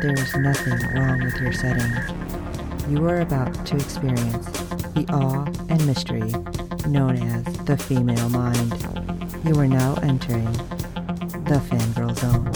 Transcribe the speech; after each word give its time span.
there 0.00 0.14
is 0.14 0.34
nothing 0.34 0.78
wrong 0.94 1.22
with 1.22 1.36
your 1.42 1.52
setting. 1.52 1.92
You 2.88 3.06
are 3.06 3.20
about 3.20 3.66
to 3.66 3.76
experience 3.76 4.46
the 4.94 5.04
awe 5.10 5.44
and 5.68 5.86
mystery 5.86 6.32
known 6.88 7.18
as 7.18 7.44
the 7.66 7.76
female 7.76 8.30
mind. 8.30 8.72
You 9.44 9.60
are 9.60 9.68
now 9.68 9.96
entering 9.96 10.50
the 11.44 11.60
fangirl 11.68 12.16
zone. 12.16 12.46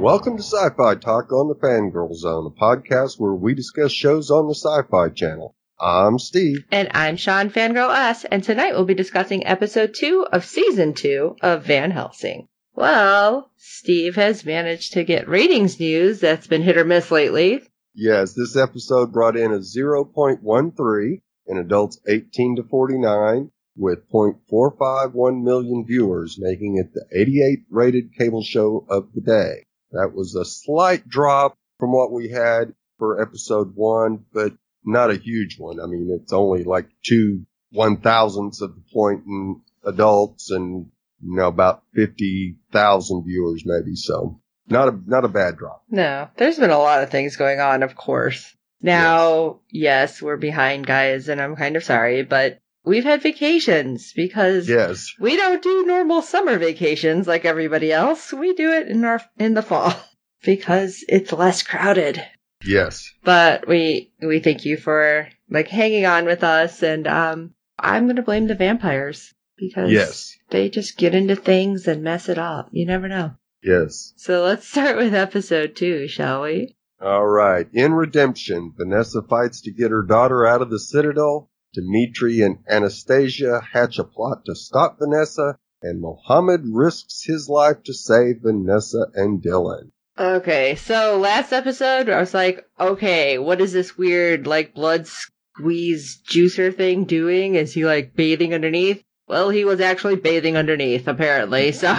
Welcome 0.00 0.38
to 0.38 0.42
Sci-Fi 0.42 0.94
Talk 0.94 1.30
on 1.30 1.48
the 1.48 1.56
Fangirl 1.56 2.14
Zone, 2.14 2.46
a 2.46 2.58
podcast 2.58 3.16
where 3.18 3.34
we 3.34 3.52
discuss 3.52 3.92
shows 3.92 4.30
on 4.30 4.46
the 4.48 4.54
Sci-Fi 4.54 5.10
Channel. 5.10 5.54
I'm 5.78 6.18
Steve. 6.18 6.64
And 6.72 6.88
I'm 6.92 7.18
Sean 7.18 7.50
Fangirl 7.50 7.94
S, 7.94 8.24
and 8.24 8.42
tonight 8.42 8.72
we'll 8.72 8.86
be 8.86 8.94
discussing 8.94 9.46
episode 9.46 9.92
two 9.94 10.26
of 10.32 10.46
season 10.46 10.94
two 10.94 11.36
of 11.42 11.64
Van 11.64 11.90
Helsing. 11.90 12.48
Well, 12.78 13.50
Steve 13.56 14.14
has 14.14 14.44
managed 14.44 14.92
to 14.92 15.02
get 15.02 15.28
ratings 15.28 15.80
news 15.80 16.20
that's 16.20 16.46
been 16.46 16.62
hit 16.62 16.76
or 16.76 16.84
miss 16.84 17.10
lately. 17.10 17.60
Yes, 17.92 18.34
this 18.34 18.56
episode 18.56 19.12
brought 19.12 19.36
in 19.36 19.50
a 19.52 19.58
0.13 19.58 21.20
in 21.48 21.58
adults 21.58 21.98
18 22.06 22.54
to 22.54 22.62
49 22.62 23.50
with 23.76 24.08
0.451 24.12 25.42
million 25.42 25.86
viewers, 25.86 26.38
making 26.38 26.76
it 26.76 26.94
the 26.94 27.04
88th 27.16 27.64
rated 27.68 28.14
cable 28.16 28.44
show 28.44 28.86
of 28.88 29.08
the 29.12 29.22
day. 29.22 29.64
That 29.90 30.12
was 30.14 30.36
a 30.36 30.44
slight 30.44 31.08
drop 31.08 31.56
from 31.80 31.90
what 31.90 32.12
we 32.12 32.28
had 32.28 32.74
for 32.96 33.20
episode 33.20 33.74
one, 33.74 34.24
but 34.32 34.52
not 34.84 35.10
a 35.10 35.16
huge 35.18 35.58
one. 35.58 35.80
I 35.80 35.86
mean, 35.86 36.16
it's 36.22 36.32
only 36.32 36.62
like 36.62 36.86
two 37.04 37.44
one 37.72 37.96
thousandths 37.96 38.60
of 38.60 38.76
the 38.76 38.84
point 38.94 39.24
in 39.26 39.62
adults 39.84 40.52
and, 40.52 40.92
you 41.22 41.34
know, 41.36 41.48
about 41.48 41.82
50,000 41.94 43.24
viewers 43.26 43.62
maybe. 43.66 43.94
So 43.96 44.40
not 44.68 44.88
a, 44.88 45.00
not 45.06 45.24
a 45.24 45.28
bad 45.28 45.56
drop. 45.56 45.82
No, 45.88 46.28
there's 46.36 46.58
been 46.58 46.70
a 46.70 46.78
lot 46.78 47.02
of 47.02 47.10
things 47.10 47.36
going 47.36 47.60
on, 47.60 47.82
of 47.82 47.96
course. 47.96 48.54
Now, 48.80 49.60
yes, 49.70 50.22
we're 50.22 50.36
behind, 50.36 50.86
guys, 50.86 51.28
and 51.28 51.40
I'm 51.40 51.56
kind 51.56 51.76
of 51.76 51.82
sorry, 51.82 52.22
but 52.22 52.60
we've 52.84 53.02
had 53.04 53.22
vacations 53.22 54.12
because 54.14 54.68
Yes. 54.68 55.12
we 55.18 55.36
don't 55.36 55.62
do 55.62 55.84
normal 55.84 56.22
summer 56.22 56.58
vacations 56.58 57.26
like 57.26 57.44
everybody 57.44 57.92
else. 57.92 58.32
We 58.32 58.54
do 58.54 58.72
it 58.72 58.86
in 58.88 59.04
our 59.04 59.20
in 59.38 59.54
the 59.54 59.62
fall 59.62 59.92
because 60.44 61.04
it's 61.08 61.32
less 61.32 61.62
crowded. 61.64 62.22
Yes. 62.64 63.10
But 63.24 63.66
we 63.66 64.12
we 64.22 64.38
thank 64.40 64.64
you 64.64 64.76
for 64.76 65.28
like 65.50 65.68
hanging 65.68 66.06
on 66.06 66.24
with 66.26 66.44
us 66.44 66.82
and 66.82 67.06
um 67.06 67.54
I'm 67.78 68.04
going 68.06 68.16
to 68.16 68.22
blame 68.22 68.48
the 68.48 68.56
vampires 68.56 69.32
because 69.58 69.90
Yes. 69.90 70.36
they 70.50 70.68
just 70.68 70.96
get 70.96 71.14
into 71.14 71.36
things 71.36 71.86
and 71.88 72.02
mess 72.02 72.28
it 72.28 72.38
up. 72.38 72.68
You 72.72 72.86
never 72.86 73.08
know. 73.08 73.32
Yes. 73.62 74.12
So 74.16 74.44
let's 74.44 74.68
start 74.68 74.96
with 74.96 75.14
episode 75.14 75.74
2, 75.76 76.08
shall 76.08 76.42
we? 76.42 76.76
All 77.00 77.26
right. 77.26 77.66
In 77.72 77.92
Redemption, 77.92 78.72
Vanessa 78.76 79.22
fights 79.22 79.60
to 79.62 79.72
get 79.72 79.90
her 79.90 80.02
daughter 80.02 80.46
out 80.46 80.62
of 80.62 80.70
the 80.70 80.78
Citadel. 80.80 81.50
Dimitri 81.74 82.40
and 82.40 82.58
Anastasia 82.68 83.60
hatch 83.72 83.98
a 83.98 84.04
plot 84.04 84.44
to 84.46 84.54
stop 84.54 84.98
Vanessa, 84.98 85.58
and 85.82 86.00
Mohammed 86.00 86.62
risks 86.64 87.22
his 87.24 87.48
life 87.48 87.82
to 87.84 87.92
save 87.94 88.36
Vanessa 88.42 89.06
and 89.14 89.42
Dylan. 89.42 89.90
Okay, 90.18 90.74
so 90.76 91.18
last 91.18 91.52
episode 91.52 92.08
I 92.08 92.18
was 92.18 92.34
like, 92.34 92.66
okay, 92.80 93.38
what 93.38 93.60
is 93.60 93.72
this 93.72 93.96
weird 93.96 94.46
like 94.48 94.74
blood 94.74 95.06
squeeze 95.06 96.20
juicer 96.28 96.74
thing 96.74 97.04
doing? 97.04 97.54
Is 97.54 97.72
he 97.74 97.84
like 97.84 98.14
bathing 98.16 98.54
underneath? 98.54 99.04
Well, 99.28 99.50
he 99.50 99.64
was 99.64 99.80
actually 99.80 100.16
bathing 100.16 100.56
underneath 100.56 101.06
apparently. 101.06 101.72
So 101.72 101.94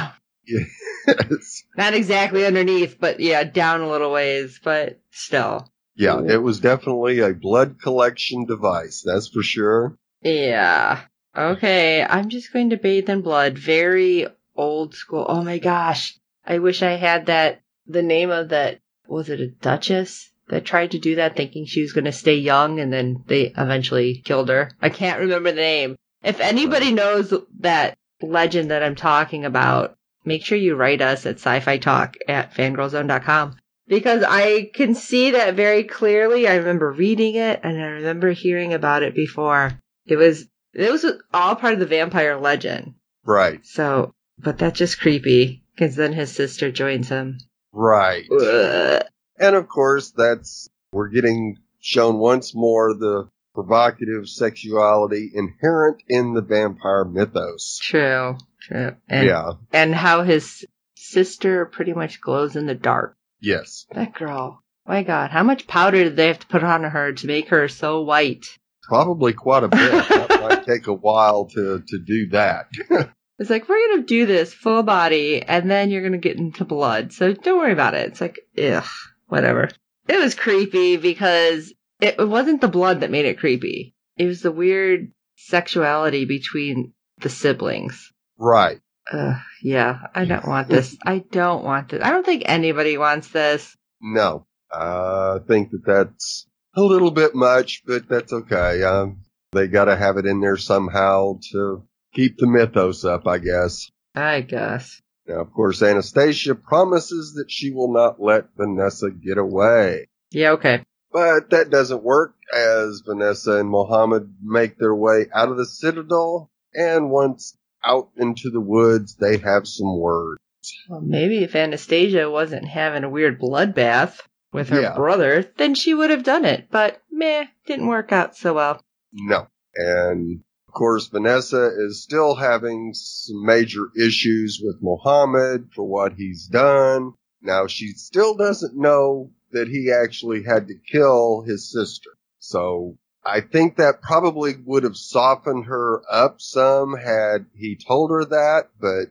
Yes. 0.46 1.64
not 1.78 1.94
exactly 1.94 2.46
underneath, 2.46 2.98
but 3.00 3.20
yeah, 3.20 3.44
down 3.44 3.82
a 3.82 3.90
little 3.90 4.12
ways, 4.12 4.60
but 4.64 5.00
still. 5.12 5.72
Yeah, 5.96 6.22
it 6.26 6.42
was 6.42 6.60
definitely 6.60 7.20
a 7.20 7.34
blood 7.34 7.82
collection 7.82 8.46
device, 8.46 9.04
that's 9.06 9.28
for 9.28 9.44
sure. 9.44 9.98
Yeah. 10.22 11.02
Okay, 11.38 12.04
I'm 12.04 12.30
just 12.30 12.52
going 12.52 12.72
to 12.72 12.78
bathe 12.78 13.10
in 13.10 13.22
blood. 13.22 13.58
Very 13.58 14.28
old 14.56 14.96
school. 14.96 15.26
Oh 15.28 15.44
my 15.44 15.60
gosh. 15.60 16.18
I 16.46 16.60
wish 16.60 16.82
I 16.82 16.92
had 16.92 17.28
that 17.28 17.62
the 17.86 18.02
name 18.02 18.30
of 18.30 18.50
that 18.50 18.80
was 19.08 19.30
it 19.30 19.40
a 19.40 19.48
duchess 19.48 20.32
that 20.50 20.66
tried 20.66 20.92
to 20.92 21.00
do 21.00 21.16
that 21.16 21.36
thinking 21.36 21.66
she 21.66 21.82
was 21.82 21.94
going 21.94 22.06
to 22.06 22.12
stay 22.12 22.36
young 22.36 22.80
and 22.80 22.92
then 22.92 23.24
they 23.28 23.54
eventually 23.58 24.22
killed 24.26 24.50
her. 24.50 24.72
I 24.82 24.90
can't 24.90 25.20
remember 25.20 25.52
the 25.52 25.58
name. 25.58 25.96
If 26.24 26.40
anybody 26.40 26.92
knows 26.92 27.34
that 27.60 27.98
legend 28.22 28.72
that 28.72 28.84
I'm 28.84 28.96
talking 28.96 29.46
about, 29.46 29.96
make 30.26 30.44
sure 30.44 30.58
you 30.58 30.76
write 30.76 31.02
us 31.02 31.26
at 31.26 31.36
sci-fi 31.36 31.78
talk 31.78 32.16
at 32.28 32.54
fangirlzone.com 32.54 33.56
because 33.88 34.24
I 34.28 34.70
can 34.74 34.96
see 34.96 35.32
that 35.32 35.56
very 35.56 35.84
clearly. 35.84 36.48
I 36.48 36.56
remember 36.56 36.92
reading 36.92 37.36
it 37.36 37.62
and 37.64 37.82
I 37.82 37.86
remember 37.88 38.32
hearing 38.32 38.74
about 38.74 39.04
it 39.04 39.16
before. 39.16 39.80
It 40.06 40.18
was 40.18 40.48
it 40.74 40.92
was 40.92 41.06
all 41.34 41.56
part 41.56 41.74
of 41.74 41.80
the 41.80 41.86
vampire 41.86 42.38
legend. 42.38 42.96
Right, 43.26 43.66
So, 43.66 44.14
but 44.38 44.58
that's 44.58 44.78
just 44.80 45.00
creepy 45.00 45.64
because 45.76 45.96
then 45.96 46.14
his 46.14 46.32
sister 46.32 46.72
joins 46.72 47.10
him. 47.10 47.38
right. 47.72 48.26
Ugh. 48.32 49.04
And 49.38 49.56
of 49.56 49.68
course, 49.68 50.12
that's, 50.12 50.70
we're 50.92 51.10
getting 51.10 51.58
shown 51.80 52.18
once 52.18 52.54
more 52.56 52.94
the 52.94 53.30
provocative 53.60 54.30
sexuality 54.30 55.32
inherent 55.34 56.02
in 56.08 56.34
the 56.34 56.42
vampire 56.42 57.04
mythos. 57.04 57.78
True, 57.82 58.38
true. 58.62 58.96
And, 59.10 59.28
yeah, 59.28 59.52
and 59.74 59.94
how 59.94 60.24
his 60.24 60.66
sister 60.96 61.66
pretty 61.66 61.94
much 61.94 62.22
glows 62.22 62.56
in 62.56 62.68
the 62.68 62.76
dark. 62.76 63.18
yes. 63.42 63.86
That 63.92 64.14
girl. 64.14 64.64
My 64.88 65.04
God, 65.04 65.30
how 65.30 65.44
much 65.44 65.68
powder 65.68 66.04
did 66.04 66.16
they 66.16 66.28
have 66.28 66.40
to 66.40 66.48
put 66.48 66.64
on 66.64 66.84
her 66.84 67.12
to 67.14 67.28
make 67.28 67.50
her 67.50 67.68
so 67.68 68.02
white? 68.02 68.46
Probably 68.84 69.34
quite 69.34 69.64
a 69.64 69.68
bit. 69.68 69.80
that 70.10 70.42
might 70.42 70.66
take 70.66 70.88
a 70.88 70.94
while 70.94 71.46
to, 71.46 71.84
to 71.86 72.00
do 72.00 72.30
that. 72.30 72.68
It's 73.42 73.50
like, 73.50 73.70
we're 73.70 73.88
going 73.88 74.02
to 74.02 74.06
do 74.06 74.26
this 74.26 74.54
full 74.54 74.84
body 74.84 75.42
and 75.42 75.72
then 75.72 75.90
you're 75.90 76.02
going 76.02 76.12
to 76.12 76.18
get 76.18 76.36
into 76.36 76.66
blood. 76.66 77.14
So 77.14 77.32
don't 77.32 77.58
worry 77.58 77.72
about 77.72 77.94
it. 77.94 78.08
It's 78.08 78.20
like, 78.20 78.38
ugh, 78.62 78.84
whatever. 79.28 79.70
It 80.10 80.20
was 80.20 80.36
creepy 80.36 80.98
because 80.98 81.74
it, 82.00 82.16
it 82.20 82.28
wasn't 82.28 82.62
the 82.62 82.68
blood 82.68 83.02
that 83.02 83.12
made 83.12 83.26
it 83.26 83.40
creepy. 83.40 83.96
It 84.18 84.26
was 84.26 84.42
the 84.42 84.52
weird 84.52 85.12
sexuality 85.38 86.26
between 86.26 86.94
the 87.20 87.30
siblings. 87.30 88.12
right. 88.38 88.80
Ugh, 89.12 89.38
yeah, 89.64 90.02
I 90.14 90.26
don't 90.26 90.46
want 90.48 90.70
this. 90.70 90.96
I 91.04 91.20
don't 91.32 91.64
want 91.64 91.90
this. 91.90 92.04
I 92.04 92.12
don't 92.12 92.26
think 92.26 92.44
anybody 92.46 92.96
wants 92.96 93.28
this. 93.30 93.76
No. 94.00 94.46
Uh, 94.72 95.40
I 95.42 95.48
think 95.48 95.72
that 95.72 95.84
that's 95.84 96.48
a 96.76 96.82
little 96.82 97.10
bit 97.10 97.34
much, 97.34 97.82
but 97.88 98.08
that's 98.08 98.32
okay. 98.32 98.84
Um, 98.84 99.22
they 99.52 99.68
gotta 99.68 99.96
have 99.96 100.18
it 100.18 100.28
in 100.28 100.42
there 100.42 100.58
somehow 100.58 101.40
to 101.52 101.84
keep 102.14 102.38
the 102.38 102.46
mythos 102.46 103.04
up, 103.04 103.26
I 103.26 103.40
guess. 103.40 103.90
I 104.14 104.42
guess. 104.42 105.02
Now, 105.26 105.42
of 105.42 105.52
course, 105.54 105.82
Anastasia 105.82 106.54
promises 106.54 107.34
that 107.34 107.50
she 107.50 107.72
will 107.72 107.92
not 107.92 108.22
let 108.22 108.50
Vanessa 108.58 109.10
get 109.10 109.40
away. 109.40 110.08
Yeah, 110.32 110.52
okay. 110.52 110.84
But 111.12 111.50
that 111.50 111.70
doesn't 111.70 112.04
work 112.04 112.36
as 112.54 113.02
Vanessa 113.06 113.58
and 113.58 113.70
Mohammed 113.70 114.36
make 114.44 114.78
their 114.78 114.96
way 114.96 115.26
out 115.34 115.50
of 115.50 115.58
the 115.58 115.66
citadel. 115.66 116.52
And 116.74 117.10
once 117.10 117.58
out 117.84 118.10
into 118.18 118.50
the 118.52 118.62
woods, 118.62 119.16
they 119.16 119.38
have 119.38 119.68
some 119.68 119.98
words. 120.00 120.40
Well, 120.88 121.02
maybe 121.02 121.44
if 121.44 121.56
Anastasia 121.56 122.30
wasn't 122.30 122.68
having 122.68 123.04
a 123.04 123.10
weird 123.10 123.40
bloodbath 123.40 124.20
with 124.52 124.70
her 124.70 124.82
Yeah. 124.82 124.96
brother, 124.96 125.52
then 125.58 125.74
she 125.74 125.94
would 125.94 126.10
have 126.10 126.24
done 126.24 126.46
it. 126.46 126.68
But 126.70 127.02
meh, 127.12 127.46
didn't 127.66 127.88
work 127.88 128.12
out 128.12 128.36
so 128.36 128.54
well. 128.54 128.82
No. 129.14 129.48
And 129.76 130.42
of 130.68 130.74
course, 130.74 131.08
Vanessa 131.08 131.72
is 131.78 132.04
still 132.04 132.36
having 132.36 132.92
some 132.94 133.44
major 133.46 133.88
issues 134.00 134.62
with 134.64 134.78
Mohammed 134.82 135.70
for 135.74 135.86
what 135.86 136.14
he's 136.14 136.48
done. 136.48 137.14
Now 137.42 137.68
she 137.68 137.94
still 137.94 138.36
doesn't 138.36 138.78
know 138.78 139.32
that 139.52 139.68
he 139.68 139.92
actually 139.92 140.44
had 140.44 140.68
to 140.68 140.76
kill 140.76 141.42
his 141.42 141.72
sister. 141.72 142.12
So 142.40 142.98
I 143.26 143.42
think 143.42 143.78
that 143.78 144.02
probably 144.02 144.56
would 144.66 144.84
have 144.84 144.98
softened 144.98 145.66
her 145.66 146.02
up 146.10 146.40
some 146.40 146.96
had 146.96 147.46
he 147.56 147.76
told 147.76 148.12
her 148.12 148.26
that, 148.26 148.70
but 148.80 149.10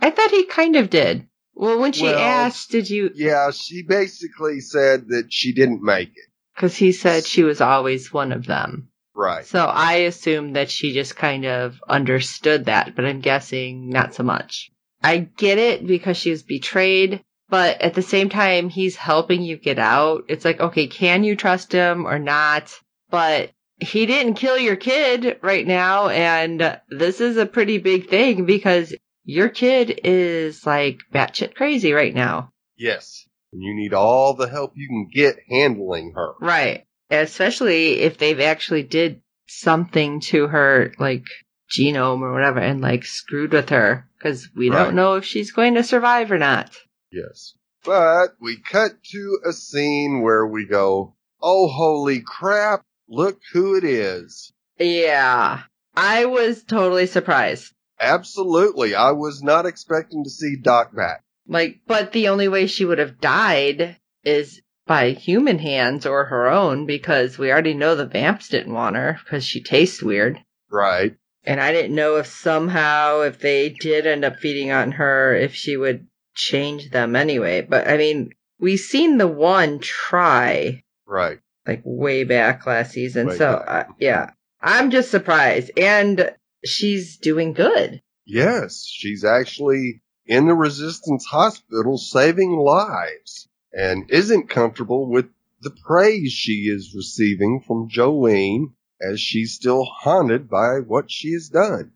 I 0.00 0.10
thought 0.10 0.30
he 0.30 0.44
kind 0.44 0.76
of 0.76 0.90
did. 0.90 1.26
Well, 1.54 1.78
when 1.78 1.92
she 1.92 2.04
Well- 2.04 2.18
asked, 2.18 2.70
did 2.70 2.90
you? 2.90 3.10
Yeah, 3.14 3.50
she 3.50 3.82
basically 3.82 4.60
said 4.60 5.08
that 5.08 5.32
she 5.32 5.52
didn't 5.52 5.82
make 5.82 6.10
it. 6.10 6.30
Because 6.54 6.76
he 6.76 6.92
said 6.92 7.24
she 7.24 7.44
was 7.44 7.60
always 7.60 8.12
one 8.12 8.32
of 8.32 8.46
them. 8.46 8.88
Right. 9.14 9.46
So 9.46 9.64
I 9.64 9.94
assumed 9.94 10.56
that 10.56 10.70
she 10.70 10.92
just 10.92 11.16
kind 11.16 11.46
of 11.46 11.80
understood 11.88 12.66
that, 12.66 12.94
but 12.94 13.06
I'm 13.06 13.20
guessing 13.20 13.88
not 13.88 14.14
so 14.14 14.22
much. 14.22 14.70
I 15.02 15.18
get 15.18 15.56
it 15.58 15.86
because 15.86 16.18
she 16.18 16.30
was 16.30 16.42
betrayed, 16.42 17.22
but 17.48 17.80
at 17.80 17.94
the 17.94 18.02
same 18.02 18.28
time, 18.28 18.68
he's 18.68 18.96
helping 18.96 19.42
you 19.42 19.56
get 19.56 19.78
out. 19.78 20.24
It's 20.28 20.44
like, 20.44 20.60
okay, 20.60 20.86
can 20.86 21.24
you 21.24 21.36
trust 21.36 21.72
him 21.72 22.06
or 22.06 22.18
not? 22.18 22.72
But 23.10 23.50
he 23.78 24.06
didn't 24.06 24.34
kill 24.34 24.58
your 24.58 24.76
kid 24.76 25.38
right 25.42 25.66
now, 25.66 26.08
and 26.08 26.80
this 26.88 27.20
is 27.20 27.36
a 27.36 27.46
pretty 27.46 27.78
big 27.78 28.08
thing 28.08 28.44
because 28.46 28.94
your 29.24 29.48
kid 29.48 30.00
is 30.04 30.64
like 30.64 31.00
batshit 31.12 31.54
crazy 31.54 31.92
right 31.92 32.14
now. 32.14 32.50
Yes. 32.76 33.26
And 33.52 33.62
you 33.62 33.74
need 33.74 33.94
all 33.94 34.34
the 34.34 34.48
help 34.48 34.72
you 34.76 34.88
can 34.88 35.08
get 35.12 35.38
handling 35.48 36.12
her. 36.14 36.34
Right. 36.40 36.84
Especially 37.10 38.00
if 38.00 38.18
they've 38.18 38.40
actually 38.40 38.82
did 38.82 39.20
something 39.46 40.20
to 40.20 40.46
her, 40.48 40.92
like 40.98 41.24
genome 41.70 42.20
or 42.20 42.32
whatever, 42.32 42.58
and 42.60 42.80
like 42.80 43.04
screwed 43.04 43.52
with 43.52 43.68
her. 43.70 44.08
Because 44.18 44.48
we 44.56 44.70
Right. 44.70 44.76
don't 44.84 44.94
know 44.96 45.14
if 45.14 45.24
she's 45.24 45.52
going 45.52 45.74
to 45.74 45.84
survive 45.84 46.32
or 46.32 46.38
not. 46.38 46.70
Yes. 47.10 47.54
But 47.84 48.34
we 48.40 48.56
cut 48.56 49.02
to 49.12 49.38
a 49.46 49.52
scene 49.52 50.22
where 50.22 50.46
we 50.46 50.66
go, 50.66 51.14
oh, 51.40 51.68
holy 51.68 52.20
crap, 52.20 52.82
look 53.08 53.40
who 53.52 53.76
it 53.76 53.84
is. 53.84 54.52
Yeah. 54.78 55.62
I 55.94 56.26
was 56.26 56.64
totally 56.64 57.06
surprised. 57.06 57.72
Absolutely. 58.00 58.94
I 58.94 59.12
was 59.12 59.42
not 59.42 59.66
expecting 59.66 60.24
to 60.24 60.30
see 60.30 60.56
Doc 60.56 60.94
back. 60.94 61.22
Like, 61.46 61.80
but 61.86 62.12
the 62.12 62.28
only 62.28 62.48
way 62.48 62.66
she 62.66 62.84
would 62.84 62.98
have 62.98 63.20
died 63.20 63.96
is 64.24 64.60
by 64.86 65.10
human 65.10 65.58
hands 65.58 66.06
or 66.06 66.26
her 66.26 66.48
own 66.48 66.86
because 66.86 67.38
we 67.38 67.50
already 67.50 67.74
know 67.74 67.94
the 67.94 68.06
vamps 68.06 68.48
didn't 68.48 68.72
want 68.72 68.96
her 68.96 69.18
because 69.24 69.44
she 69.44 69.62
tastes 69.62 70.02
weird. 70.02 70.38
Right. 70.70 71.16
And 71.44 71.60
I 71.60 71.72
didn't 71.72 71.94
know 71.94 72.16
if 72.16 72.26
somehow, 72.26 73.20
if 73.20 73.38
they 73.38 73.68
did 73.68 74.06
end 74.06 74.24
up 74.24 74.36
feeding 74.36 74.72
on 74.72 74.92
her, 74.92 75.34
if 75.36 75.54
she 75.54 75.76
would 75.76 76.06
change 76.36 76.90
them 76.90 77.16
anyway. 77.16 77.62
But 77.62 77.88
I 77.88 77.96
mean, 77.96 78.30
we 78.60 78.76
seen 78.76 79.18
the 79.18 79.26
one 79.26 79.80
try 79.80 80.84
Right. 81.06 81.40
like 81.66 81.82
way 81.84 82.24
back 82.24 82.66
last 82.66 82.92
season. 82.92 83.26
Way 83.28 83.36
so 83.38 83.48
uh, 83.54 83.84
yeah, 83.98 84.30
I'm 84.60 84.90
just 84.90 85.10
surprised. 85.10 85.72
And 85.76 86.32
she's 86.64 87.16
doing 87.16 87.52
good. 87.52 88.00
Yes. 88.24 88.84
She's 88.86 89.24
actually 89.24 90.02
in 90.26 90.46
the 90.46 90.54
resistance 90.54 91.24
hospital 91.24 91.98
saving 91.98 92.56
lives 92.56 93.48
and 93.72 94.10
isn't 94.10 94.48
comfortable 94.48 95.08
with 95.08 95.26
the 95.60 95.70
praise 95.86 96.32
she 96.32 96.64
is 96.68 96.94
receiving 96.94 97.62
from 97.66 97.88
Jolene 97.88 98.72
as 99.00 99.20
she's 99.20 99.54
still 99.54 99.84
haunted 99.84 100.48
by 100.48 100.78
what 100.86 101.10
she 101.10 101.32
has 101.32 101.48
done. 101.48 101.92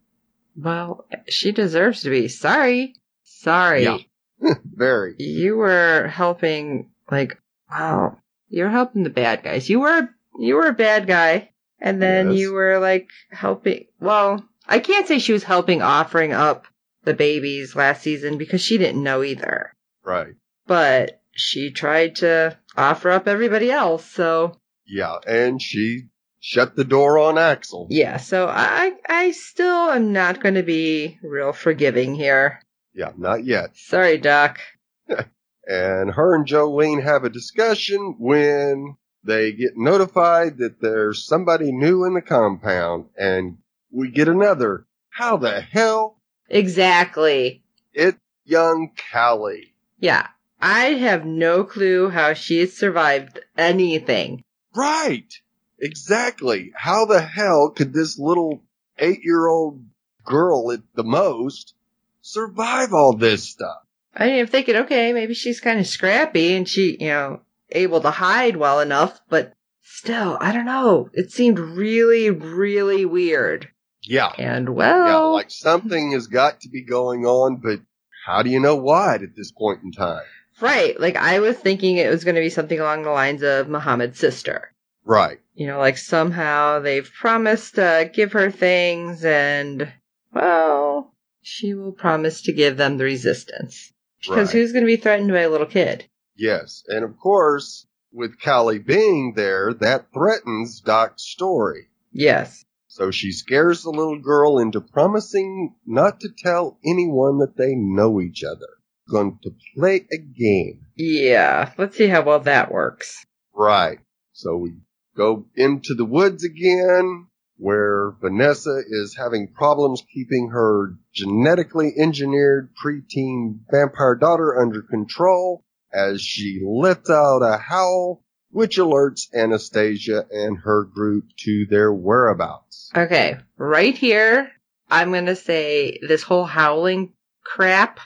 Well, 0.55 1.05
she 1.27 1.51
deserves 1.51 2.01
to 2.03 2.09
be. 2.09 2.27
Sorry. 2.27 2.95
Sorry. 3.23 3.83
Yeah. 3.83 3.97
Very. 4.65 5.15
You 5.19 5.57
were 5.57 6.07
helping 6.07 6.91
like 7.09 7.37
wow. 7.69 8.17
You're 8.49 8.69
helping 8.69 9.03
the 9.03 9.09
bad 9.09 9.43
guys. 9.43 9.69
You 9.69 9.79
were 9.81 10.09
you 10.39 10.55
were 10.55 10.67
a 10.67 10.73
bad 10.73 11.07
guy. 11.07 11.49
And 11.79 12.01
then 12.01 12.31
Yes. 12.31 12.39
you 12.39 12.53
were 12.53 12.79
like 12.79 13.09
helping 13.31 13.85
well, 13.99 14.45
I 14.67 14.79
can't 14.79 15.07
say 15.07 15.19
she 15.19 15.33
was 15.33 15.43
helping 15.43 15.81
offering 15.81 16.31
up 16.33 16.67
the 17.03 17.13
babies 17.13 17.75
last 17.75 18.03
season 18.03 18.37
because 18.37 18.61
she 18.61 18.77
didn't 18.77 19.03
know 19.03 19.23
either. 19.23 19.73
Right. 20.03 20.33
But 20.67 21.21
she 21.31 21.71
tried 21.71 22.17
to 22.17 22.57
offer 22.77 23.09
up 23.09 23.27
everybody 23.27 23.71
else, 23.71 24.05
so 24.05 24.57
Yeah. 24.85 25.15
And 25.27 25.61
she 25.61 26.03
shut 26.39 26.75
the 26.75 26.83
door 26.83 27.17
on 27.19 27.37
Axel. 27.37 27.87
yeah, 27.89 28.17
so 28.17 28.47
I 28.47 28.93
I 29.07 29.31
still 29.31 29.89
am 29.91 30.11
not 30.13 30.41
gonna 30.41 30.63
be 30.63 31.17
real 31.23 31.53
forgiving 31.53 32.15
here. 32.15 32.59
Yeah. 32.93 33.11
Not 33.17 33.45
yet. 33.45 33.75
Sorry, 33.75 34.17
Doc. 34.17 34.59
and 35.07 36.11
her 36.11 36.35
and 36.35 36.45
Jolene 36.45 37.03
have 37.03 37.23
a 37.23 37.29
discussion 37.29 38.15
when 38.19 38.97
they 39.23 39.51
get 39.51 39.77
notified 39.77 40.57
that 40.57 40.81
there's 40.81 41.25
somebody 41.25 41.71
new 41.71 42.05
in 42.05 42.13
the 42.13 42.21
compound 42.21 43.05
and 43.17 43.57
we 43.91 44.09
get 44.09 44.27
another. 44.27 44.85
How 45.09 45.37
the 45.37 45.61
hell? 45.61 46.17
Exactly. 46.49 47.63
It's 47.93 48.17
young 48.45 48.91
Callie. 49.11 49.73
Yeah. 49.99 50.27
I 50.59 50.93
have 50.93 51.25
no 51.25 51.63
clue 51.63 52.09
how 52.09 52.33
she's 52.33 52.77
survived 52.77 53.39
anything. 53.57 54.43
Right. 54.75 55.33
Exactly. 55.79 56.71
How 56.75 57.05
the 57.05 57.21
hell 57.21 57.71
could 57.71 57.93
this 57.93 58.19
little 58.19 58.61
eight 58.99 59.21
year 59.23 59.47
old 59.47 59.83
girl 60.23 60.71
at 60.71 60.81
the 60.93 61.03
most 61.03 61.73
survive 62.21 62.93
all 62.93 63.13
this 63.13 63.49
stuff? 63.49 63.77
I 64.15 64.27
mean, 64.27 64.39
I'm 64.39 64.47
thinking, 64.47 64.75
okay, 64.75 65.13
maybe 65.13 65.33
she's 65.33 65.59
kind 65.59 65.79
of 65.79 65.87
scrappy 65.87 66.53
and 66.53 66.67
she, 66.67 66.97
you 66.99 67.07
know, 67.07 67.41
able 67.71 68.01
to 68.01 68.11
hide 68.11 68.57
well 68.57 68.79
enough, 68.79 69.19
but 69.29 69.53
still, 69.81 70.37
I 70.39 70.51
don't 70.51 70.65
know. 70.65 71.09
It 71.13 71.31
seemed 71.31 71.59
really, 71.59 72.29
really 72.29 73.05
weird. 73.05 73.69
Yeah. 74.03 74.31
And 74.37 74.69
well. 74.75 75.07
Yeah, 75.07 75.17
like 75.17 75.51
something 75.51 76.11
has 76.11 76.27
got 76.27 76.61
to 76.61 76.69
be 76.69 76.83
going 76.83 77.25
on, 77.25 77.61
but 77.63 77.79
how 78.25 78.43
do 78.43 78.49
you 78.49 78.59
know 78.59 78.75
what 78.75 79.21
at 79.21 79.35
this 79.35 79.51
point 79.51 79.81
in 79.83 79.91
time? 79.91 80.23
right. 80.59 80.99
Like 80.99 81.15
I 81.15 81.39
was 81.39 81.57
thinking 81.57 81.97
it 81.97 82.09
was 82.09 82.23
going 82.23 82.35
to 82.35 82.41
be 82.41 82.49
something 82.49 82.79
along 82.79 83.03
the 83.03 83.09
lines 83.09 83.41
of 83.41 83.67
Muhammad's 83.67 84.19
sister. 84.19 84.71
Right. 85.03 85.39
You 85.55 85.67
know, 85.67 85.79
like 85.79 85.97
somehow 85.97 86.79
they've 86.79 87.09
promised 87.19 87.75
to 87.75 88.09
give 88.13 88.33
her 88.33 88.51
things 88.51 89.25
and, 89.25 89.91
well, 90.33 91.10
she 91.41 91.73
will 91.73 91.91
promise 91.91 92.41
to 92.43 92.53
give 92.53 92.77
them 92.77 92.97
the 92.97 93.03
resistance. 93.03 93.91
Because 94.21 94.53
Right. 94.53 94.61
who's 94.61 94.71
going 94.71 94.83
to 94.83 94.87
be 94.87 94.97
threatened 94.97 95.31
by 95.31 95.41
a 95.41 95.49
little 95.49 95.67
kid? 95.67 96.05
Yes. 96.35 96.83
And 96.87 97.03
of 97.03 97.17
course, 97.17 97.87
with 98.11 98.39
Callie 98.41 98.79
being 98.79 99.33
there, 99.35 99.73
that 99.73 100.07
threatens 100.13 100.81
Doc's 100.81 101.23
story. 101.23 101.87
Yes. 102.11 102.63
So 102.87 103.09
she 103.09 103.31
scares 103.31 103.83
the 103.83 103.89
little 103.89 104.19
girl 104.19 104.59
into 104.59 104.81
promising 104.81 105.75
not 105.85 106.19
to 106.19 106.29
tell 106.37 106.77
anyone 106.85 107.39
that 107.39 107.55
they 107.57 107.73
know 107.73 108.19
each 108.21 108.43
other. 108.43 108.67
Going 109.09 109.39
to 109.43 109.51
play 109.77 110.05
a 110.11 110.17
game. 110.17 110.85
Yeah. 110.95 111.71
Let's 111.77 111.97
see 111.97 112.07
how 112.07 112.23
well 112.23 112.41
that 112.41 112.71
works. 112.71 113.25
Right. 113.53 113.99
So 114.33 114.57
we 114.57 114.73
go 115.15 115.45
into 115.55 115.95
the 115.95 116.05
woods 116.05 116.43
again, 116.43 117.27
where 117.61 118.15
Vanessa 118.19 118.81
is 118.89 119.15
having 119.15 119.47
problems 119.53 120.01
keeping 120.11 120.49
her 120.49 120.95
genetically 121.13 121.93
engineered 121.95 122.71
preteen 122.83 123.59
vampire 123.69 124.15
daughter 124.15 124.59
under 124.59 124.81
control 124.81 125.63
as 125.93 126.23
she 126.23 126.59
lets 126.65 127.07
out 127.11 127.43
a 127.43 127.57
howl, 127.57 128.23
which 128.49 128.79
alerts 128.79 129.31
Anastasia 129.31 130.25
and 130.31 130.57
her 130.57 130.85
group 130.85 131.25
to 131.41 131.67
their 131.69 131.93
whereabouts. 131.93 132.89
Okay. 132.95 133.37
Right 133.57 133.95
here, 133.95 134.51
I'm 134.89 135.11
going 135.11 135.27
to 135.27 135.35
say 135.35 135.99
this 136.01 136.23
whole 136.23 136.45
howling 136.45 137.13
crap. 137.43 137.99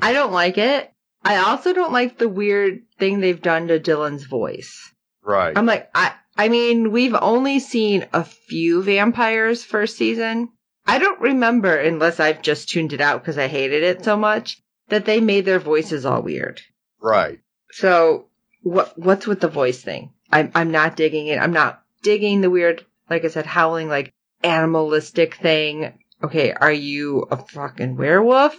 I 0.00 0.12
don't 0.12 0.32
like 0.32 0.58
it. 0.58 0.92
I 1.24 1.38
also 1.38 1.72
don't 1.72 1.92
like 1.92 2.18
the 2.18 2.28
weird 2.28 2.82
thing 3.00 3.18
they've 3.18 3.42
done 3.42 3.66
to 3.66 3.80
Dylan's 3.80 4.24
voice. 4.24 4.92
Right. 5.24 5.58
I'm 5.58 5.66
like, 5.66 5.90
I, 5.92 6.14
I 6.36 6.48
mean, 6.48 6.92
we've 6.92 7.14
only 7.14 7.58
seen 7.60 8.06
a 8.12 8.24
few 8.24 8.82
vampires 8.82 9.64
first 9.64 9.96
season. 9.96 10.48
I 10.86 10.98
don't 10.98 11.20
remember, 11.20 11.76
unless 11.76 12.18
I've 12.20 12.42
just 12.42 12.68
tuned 12.68 12.92
it 12.92 13.00
out 13.00 13.22
because 13.22 13.38
I 13.38 13.46
hated 13.48 13.82
it 13.82 14.04
so 14.04 14.16
much, 14.16 14.58
that 14.88 15.04
they 15.04 15.20
made 15.20 15.44
their 15.44 15.60
voices 15.60 16.04
all 16.04 16.22
weird. 16.22 16.60
right. 17.00 17.38
So 17.70 18.26
what 18.62 18.98
what's 18.98 19.26
with 19.26 19.40
the 19.40 19.48
voice 19.48 19.82
thing? 19.82 20.12
I'm 20.30 20.50
I'm 20.54 20.70
not 20.70 20.96
digging 20.96 21.28
it. 21.28 21.38
I'm 21.38 21.52
not 21.52 21.82
digging 22.02 22.40
the 22.40 22.50
weird, 22.50 22.84
like 23.08 23.24
I 23.24 23.28
said, 23.28 23.46
howling 23.46 23.88
like 23.88 24.12
animalistic 24.42 25.36
thing. 25.36 25.98
Okay, 26.22 26.52
are 26.52 26.72
you 26.72 27.26
a 27.30 27.36
fucking 27.36 27.96
werewolf? 27.96 28.56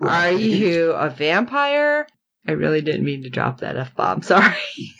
Are 0.00 0.32
you 0.32 0.92
a 0.92 1.08
vampire? 1.08 2.06
I 2.46 2.52
really 2.52 2.80
didn't 2.80 3.04
mean 3.04 3.22
to 3.22 3.30
drop 3.30 3.60
that 3.60 3.76
f 3.76 3.94
bomb. 3.94 4.22
Sorry, 4.32 4.54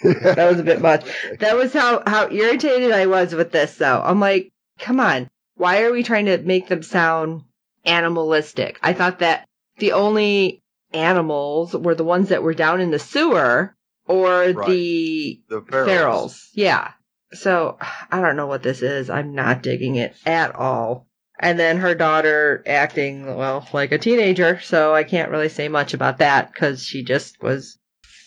that 0.05 0.49
was 0.51 0.61
a 0.61 0.65
bit 0.65 0.81
much. 0.81 1.05
That 1.41 1.57
was 1.57 1.73
how 1.73 2.03
how 2.07 2.31
irritated 2.31 2.93
I 2.93 3.07
was 3.07 3.35
with 3.35 3.51
this. 3.53 3.77
Though 3.77 4.01
I'm 4.01 4.21
like, 4.21 4.53
come 4.79 5.01
on, 5.01 5.29
why 5.57 5.83
are 5.83 5.93
we 5.93 6.03
trying 6.03 6.27
to 6.27 6.39
make 6.39 6.69
them 6.69 6.83
sound 6.83 7.43
animalistic? 7.85 8.79
I 8.83 8.93
thought 8.93 9.19
that 9.21 9.47
the 9.79 9.93
only 9.93 10.63
animals 10.93 11.75
were 11.75 11.95
the 11.95 12.05
ones 12.05 12.29
that 12.29 12.43
were 12.43 12.55
down 12.55 12.81
in 12.81 12.91
the 12.91 12.99
sewer 12.99 13.75
or 14.07 14.51
Right. 14.53 14.67
the 14.67 15.41
the 15.49 15.61
ferals. 15.63 15.87
ferals. 15.89 16.49
Yeah. 16.55 16.91
So 17.33 17.79
I 18.11 18.21
don't 18.21 18.37
know 18.37 18.47
what 18.47 18.63
this 18.63 18.83
is. 18.83 19.09
I'm 19.09 19.35
not 19.35 19.63
digging 19.63 19.97
it 19.97 20.15
at 20.27 20.55
all. 20.55 21.07
And 21.43 21.59
then 21.59 21.79
her 21.79 21.97
daughter 21.97 22.63
acting, 22.67 23.27
well, 23.27 23.69
like 23.73 23.91
a 23.91 23.99
teenager. 23.99 24.61
So 24.61 24.95
I 24.95 25.03
can't 25.03 25.31
really 25.31 25.49
say 25.49 25.67
much 25.69 25.93
about 25.93 26.19
that 26.19 26.53
because 26.53 26.85
she 26.85 27.03
just 27.03 27.43
was 27.43 27.79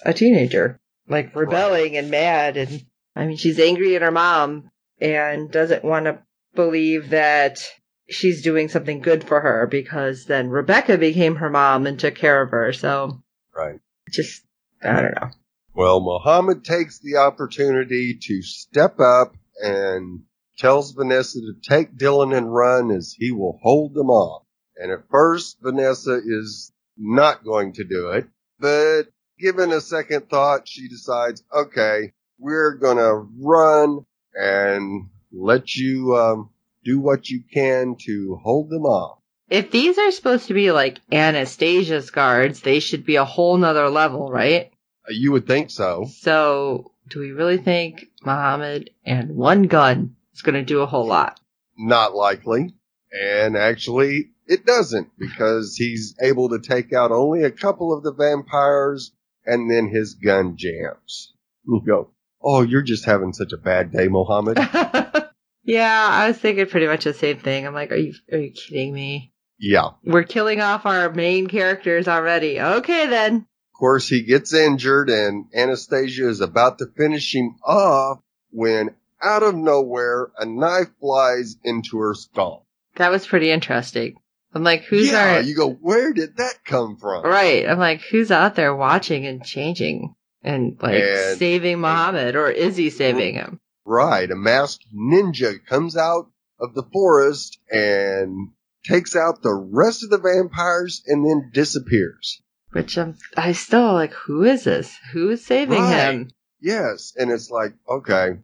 a 0.06 0.14
teenager, 0.14 0.82
like 1.08 1.34
rebelling 1.34 1.96
and 1.96 2.12
mad. 2.12 2.58
And 2.58 2.86
I 3.16 3.26
mean, 3.26 3.38
she's 3.38 3.58
angry 3.58 3.96
at 3.96 4.02
her 4.02 4.12
mom 4.12 4.70
and 5.00 5.50
doesn't 5.50 5.86
want 5.86 6.06
to 6.06 6.20
believe 6.56 7.12
that 7.12 7.66
she's 8.10 8.44
doing 8.44 8.68
something 8.68 9.00
good 9.00 9.24
for 9.24 9.40
her 9.40 9.66
because 9.66 10.26
then 10.26 10.50
Rebecca 10.50 10.98
became 10.98 11.38
her 11.38 11.50
mom 11.50 11.88
and 11.88 11.98
took 11.98 12.16
care 12.16 12.42
of 12.42 12.52
her. 12.52 12.74
So 12.74 13.22
Right. 13.56 13.80
just, 14.12 14.44
I 14.84 15.02
don't 15.02 15.16
know. 15.16 15.30
Well, 15.74 16.02
Muhammad 16.02 16.66
takes 16.66 17.00
the 17.00 17.16
opportunity 17.16 18.20
to 18.22 18.42
step 18.42 19.00
up 19.00 19.36
and 19.64 20.24
tells 20.58 20.92
Vanessa 20.92 21.40
to 21.40 21.54
take 21.62 21.98
Dylan 21.98 22.36
and 22.36 22.54
run 22.54 22.92
as 22.92 23.16
he 23.18 23.32
will 23.32 23.60
hold 23.62 23.94
them 23.94 24.10
off. 24.10 24.44
And 24.78 24.92
at 24.92 25.10
first, 25.10 25.58
Vanessa 25.62 26.20
is 26.26 26.72
not 26.98 27.44
going 27.44 27.74
to 27.74 27.84
do 27.84 28.12
it, 28.12 28.28
but 28.60 29.04
given 29.40 29.72
a 29.72 29.82
second 29.82 30.30
thought, 30.30 30.68
she 30.68 30.88
decides, 30.88 31.44
okay, 31.54 32.14
we're 32.40 32.76
gonna 32.76 33.14
run 33.14 34.06
and 34.34 35.10
let 35.32 35.76
you, 35.76 36.16
um, 36.16 36.50
do 36.84 37.00
what 37.00 37.30
you 37.30 37.42
can 37.52 37.96
to 38.06 38.40
hold 38.44 38.70
them 38.70 38.86
off. 38.86 39.20
If 39.50 39.72
these 39.72 39.98
are 39.98 40.12
supposed 40.12 40.48
to 40.48 40.54
be 40.54 40.72
like 40.72 41.00
Anastasia's 41.12 42.10
guards, 42.10 42.62
they 42.62 42.80
should 42.80 43.06
be 43.06 43.16
a 43.16 43.26
whole 43.26 43.58
nother 43.58 43.90
level, 43.90 44.32
right? 44.32 44.72
Uh, 45.08 45.12
You 45.12 45.32
would 45.34 45.48
think 45.48 45.70
so. 45.72 46.06
So, 46.10 46.92
do 47.10 47.20
we 47.20 47.32
really 47.32 47.58
think 47.58 48.08
Muhammad 48.24 48.90
and 49.06 49.36
one 49.36 49.64
gun 49.64 50.16
is 50.36 50.42
going 50.42 50.56
to 50.56 50.64
do 50.64 50.82
a 50.82 50.86
whole 50.86 51.08
lot? 51.08 51.40
Not 51.78 52.14
likely. 52.14 52.76
And 53.12 53.56
actually, 53.58 54.32
it 54.48 54.66
doesn't 54.66 55.10
because 55.18 55.76
he's 55.76 56.16
able 56.22 56.50
to 56.50 56.60
take 56.60 56.94
out 56.94 57.12
only 57.12 57.44
a 57.44 57.52
couple 57.52 57.94
of 57.94 58.04
the 58.04 58.14
vampires 58.14 59.12
and 59.46 59.70
then 59.70 59.88
his 59.88 60.16
gun 60.16 60.58
jams. 60.58 61.34
You 61.66 61.82
go, 61.86 62.12
oh, 62.42 62.62
you're 62.62 62.82
just 62.82 63.06
having 63.06 63.34
such 63.34 63.54
a 63.54 63.58
bad 63.58 63.92
day, 63.92 64.08
Mohammed. 64.08 64.58
yeah, 65.64 66.08
I 66.12 66.28
was 66.28 66.38
thinking 66.38 66.68
pretty 66.68 66.88
much 66.88 67.04
the 67.04 67.14
same 67.14 67.40
thing. 67.40 67.66
I'm 67.66 67.74
like, 67.74 67.92
are 67.92 67.96
you 67.96 68.14
are 68.32 68.38
you 68.38 68.52
kidding 68.52 68.94
me? 68.94 69.32
yeah. 69.58 69.92
We're 70.04 70.24
killing 70.24 70.62
off 70.62 70.86
our 70.86 71.12
main 71.12 71.48
characters 71.48 72.08
already. 72.08 72.60
Okay 72.60 73.08
then. 73.08 73.36
Of 73.38 73.80
course, 73.80 74.08
he 74.08 74.24
gets 74.24 74.54
injured 74.54 75.10
and 75.10 75.46
Anastasia 75.54 76.30
is 76.30 76.42
about 76.42 76.80
to 76.80 76.88
finish 76.88 77.36
him 77.36 77.56
off 77.64 78.20
when 78.52 78.92
out 79.26 79.44
of 79.44 79.56
nowhere 79.56 80.30
a 80.38 80.46
knife 80.46 80.90
flies 81.00 81.56
into 81.64 81.98
her 82.00 82.14
skull. 82.14 82.68
That 82.98 83.12
was 83.12 83.26
pretty 83.28 83.52
interesting. 83.52 84.16
I'm 84.54 84.64
like, 84.64 84.84
who's 84.84 85.12
yeah, 85.12 85.36
our 85.36 85.42
you 85.42 85.56
go, 85.56 85.72
where 85.72 86.14
did 86.14 86.38
that 86.38 86.64
come 86.64 86.96
from? 86.98 87.24
right? 87.26 87.68
I'm 87.68 87.80
like, 87.80 88.02
who's 88.02 88.32
out 88.32 88.56
there 88.56 88.74
watching 88.76 89.26
and 89.26 89.44
changing 89.44 90.16
and 90.44 90.78
like 90.82 91.02
And- 91.04 91.38
saving 91.38 91.80
Muhammad, 91.82 92.36
or 92.36 92.50
is 92.50 92.78
he 92.78 92.90
saving 92.90 93.34
him? 93.36 93.60
Right. 93.86 94.30
A 94.32 94.36
masked 94.36 94.86
ninja 94.96 95.64
comes 95.66 95.98
out 95.98 96.30
of 96.60 96.74
the 96.74 96.84
forest 96.94 97.60
and 97.70 98.50
takes 98.86 99.16
out 99.16 99.42
the 99.42 99.54
rest 99.54 100.04
of 100.04 100.10
the 100.10 100.18
vampires 100.20 101.04
and 101.06 101.26
then 101.26 101.52
disappears. 101.54 102.42
Which 102.72 102.98
I'm, 102.98 103.18
I 103.36 103.52
still 103.52 103.94
like, 103.94 104.14
who 104.14 104.44
is 104.44 104.64
this? 104.64 104.96
Who 105.12 105.30
is 105.32 105.46
saving 105.46 105.82
Right. 105.82 106.12
him? 106.14 106.30
Yes. 106.62 107.14
And 107.18 107.30
it's 107.32 107.50
like, 107.50 107.74
okay, 107.90 108.38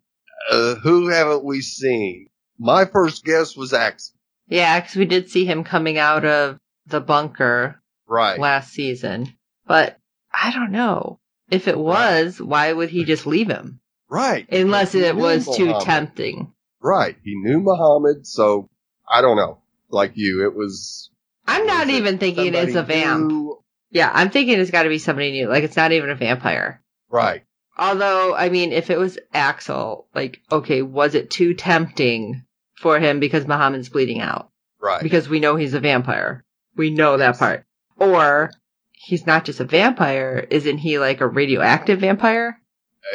uh, 0.50 0.76
who 0.76 1.08
haven't 1.10 1.44
we 1.44 1.62
seen? 1.62 2.28
My 2.60 2.86
first 2.86 3.24
guess 3.26 3.56
was 3.56 3.74
Axel. 3.74 4.16
Yeah, 4.48 4.80
because 4.80 4.96
we 4.96 5.06
did 5.06 5.30
see 5.30 5.46
him 5.46 5.64
coming 5.64 5.98
out 5.98 6.26
of 6.26 6.58
the 6.88 7.00
bunker 7.02 7.82
Right. 8.08 8.40
last 8.40 8.74
season, 8.74 9.34
but 9.66 9.98
I 10.34 10.52
don't 10.52 10.72
know. 10.72 11.20
If 11.50 11.68
it 11.68 11.78
was, 11.78 12.42
why 12.42 12.72
would 12.72 12.90
he 12.90 13.04
just 13.06 13.26
leave 13.26 13.48
him? 13.50 13.80
Right. 14.10 14.46
Unless 14.52 14.92
He 14.94 15.00
it 15.02 15.16
was 15.16 15.46
too 15.56 15.74
tempting. 15.82 16.54
Right. 16.82 17.16
He 17.24 17.36
knew 17.36 17.60
Muhammad. 17.62 18.26
So 18.28 18.70
I 19.10 19.22
don't 19.22 19.38
know. 19.38 19.60
Like 19.90 20.14
you, 20.16 20.46
it 20.46 20.56
was. 20.56 21.10
I'm 21.48 21.66
not 21.66 21.88
was 21.88 21.96
it 21.96 21.98
even 21.98 22.18
thinking 22.18 22.54
it's 22.54 22.76
a 22.76 22.84
vamp. 22.84 23.28
new? 23.32 23.58
Yeah, 23.90 24.10
I'm 24.14 24.30
thinking 24.30 24.60
it's 24.60 24.72
got 24.72 24.84
to 24.84 24.90
be 24.90 24.98
somebody 25.00 25.32
new. 25.32 25.48
Like 25.50 25.64
it's 25.64 25.76
not 25.76 25.92
even 25.92 26.10
a 26.10 26.16
vampire. 26.16 26.82
Right. 27.10 27.44
Although, 27.82 28.36
I 28.36 28.50
mean, 28.50 28.74
if 28.74 28.92
it 28.92 29.00
was 29.00 29.18
Axel, 29.34 30.08
like, 30.14 30.40
okay, 30.52 30.84
was 30.84 31.16
it 31.16 31.32
too 31.32 31.56
tempting 31.56 32.44
for 32.76 33.00
him 33.00 33.20
because 33.20 33.48
Muhammad's 33.48 33.90
bleeding 33.90 34.22
out? 34.22 34.52
Right. 34.80 35.02
Because 35.02 35.28
we 35.28 35.40
know 35.40 35.56
he's 35.56 35.74
a 35.74 35.80
vampire. 35.80 36.46
We 36.76 36.92
know 36.92 37.18
that 37.18 37.40
part. 37.40 37.66
Or 37.98 38.52
he's 38.92 39.26
not 39.26 39.46
just 39.46 39.60
a 39.60 39.66
vampire. 39.66 40.46
Isn't 40.52 40.78
he 40.78 41.00
like 41.00 41.22
a 41.22 41.28
radioactive 41.28 42.02
vampire? 42.02 42.62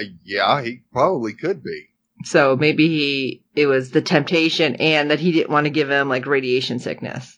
Uh, 0.01 0.05
yeah, 0.25 0.61
he 0.63 0.83
probably 0.93 1.35
could 1.35 1.63
be. 1.63 1.87
So 2.25 2.57
maybe 2.57 2.89
he, 2.89 3.45
it 3.55 3.67
was 3.67 3.93
the 3.93 4.03
temptation 4.03 4.75
and 4.77 5.13
that 5.13 5.21
he 5.21 5.31
didn't 5.31 5.51
want 5.51 5.67
to 5.67 5.71
give 5.71 5.91
him 5.91 6.09
like 6.09 6.27
radiation 6.27 6.81
sickness. 6.81 7.36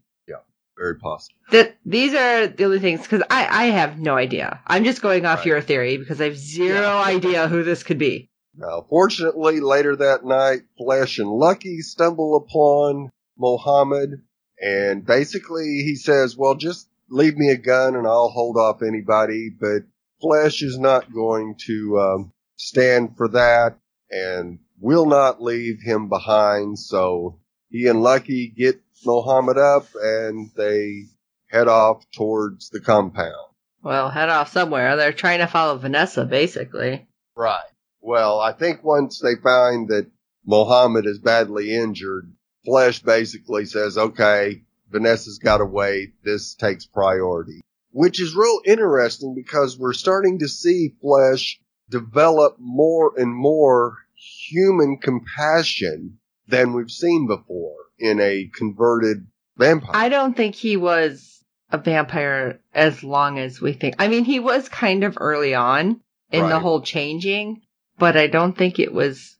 Very 0.78 0.94
possible. 0.96 1.34
That 1.50 1.76
these 1.84 2.14
are 2.14 2.46
the 2.46 2.64
only 2.64 2.78
things 2.78 3.02
because 3.02 3.22
I, 3.30 3.46
I 3.50 3.64
have 3.66 3.98
no 3.98 4.14
idea. 4.14 4.60
I'm 4.66 4.84
just 4.84 5.02
going 5.02 5.26
off 5.26 5.38
Right. 5.40 5.46
your 5.46 5.60
theory 5.60 5.96
because 5.96 6.20
I 6.20 6.24
have 6.24 6.36
zero 6.38 6.80
Yeah. 6.82 7.02
idea 7.02 7.48
who 7.48 7.64
this 7.64 7.82
could 7.82 7.98
be. 7.98 8.30
Now, 8.56 8.86
fortunately, 8.88 9.60
later 9.60 9.96
that 9.96 10.24
night, 10.24 10.62
Flesh 10.76 11.18
and 11.18 11.28
Lucky 11.30 11.80
stumble 11.80 12.36
upon 12.36 13.10
Mohammed, 13.36 14.20
and 14.60 15.04
basically 15.04 15.82
he 15.84 15.96
says, 15.96 16.36
well, 16.36 16.54
just 16.54 16.88
leave 17.10 17.36
me 17.36 17.50
a 17.50 17.56
gun 17.56 17.96
and 17.96 18.06
I'll 18.06 18.30
hold 18.30 18.56
off 18.56 18.82
anybody, 18.82 19.50
but 19.58 19.82
Flesh 20.20 20.62
is 20.62 20.78
not 20.78 21.12
going 21.12 21.54
to 21.66 21.98
um, 22.00 22.32
stand 22.56 23.16
for 23.16 23.28
that 23.28 23.76
and 24.10 24.58
will 24.80 25.06
not 25.06 25.42
leave 25.42 25.80
him 25.82 26.08
behind, 26.08 26.78
so 26.78 27.38
he 27.70 27.86
and 27.86 28.02
Lucky 28.02 28.48
get 28.48 28.80
Mohammed 29.04 29.58
up 29.58 29.86
and 30.00 30.50
they 30.56 31.04
head 31.50 31.68
off 31.68 32.04
towards 32.10 32.70
the 32.70 32.80
compound. 32.80 33.34
Well, 33.82 34.10
head 34.10 34.28
off 34.28 34.52
somewhere. 34.52 34.96
They're 34.96 35.12
trying 35.12 35.38
to 35.38 35.46
follow 35.46 35.78
Vanessa, 35.78 36.24
basically. 36.24 37.06
Right. 37.36 37.70
Well, 38.00 38.40
I 38.40 38.52
think 38.52 38.82
once 38.82 39.20
they 39.20 39.36
find 39.36 39.88
that 39.88 40.10
Mohammed 40.44 41.06
is 41.06 41.18
badly 41.18 41.74
injured, 41.74 42.32
Flesh 42.64 43.00
basically 43.00 43.66
says, 43.66 43.96
okay, 43.96 44.62
Vanessa's 44.90 45.38
got 45.38 45.58
to 45.58 45.64
wait. 45.64 46.14
This 46.24 46.54
takes 46.54 46.86
priority, 46.86 47.60
which 47.92 48.20
is 48.20 48.34
real 48.34 48.60
interesting 48.64 49.34
because 49.34 49.78
we're 49.78 49.92
starting 49.92 50.38
to 50.40 50.48
see 50.48 50.94
Flesh 51.00 51.60
develop 51.90 52.56
more 52.58 53.12
and 53.16 53.34
more 53.34 53.98
human 54.14 54.98
compassion 54.98 56.18
than 56.48 56.72
we've 56.72 56.90
seen 56.90 57.26
before 57.26 57.76
in 57.98 58.20
a 58.20 58.50
converted 58.54 59.26
vampire. 59.56 59.90
I 59.94 60.08
don't 60.08 60.36
think 60.36 60.54
he 60.54 60.76
was 60.76 61.44
a 61.70 61.78
vampire 61.78 62.60
as 62.74 63.04
long 63.04 63.38
as 63.38 63.60
we 63.60 63.72
think. 63.74 63.96
I 63.98 64.08
mean, 64.08 64.24
he 64.24 64.40
was 64.40 64.68
kind 64.68 65.04
of 65.04 65.18
early 65.20 65.54
on 65.54 66.00
in 66.30 66.48
the 66.48 66.58
whole 66.58 66.82
changing, 66.82 67.62
but 67.98 68.16
I 68.16 68.26
don't 68.26 68.56
think 68.56 68.78
it 68.78 68.92
was 68.92 69.36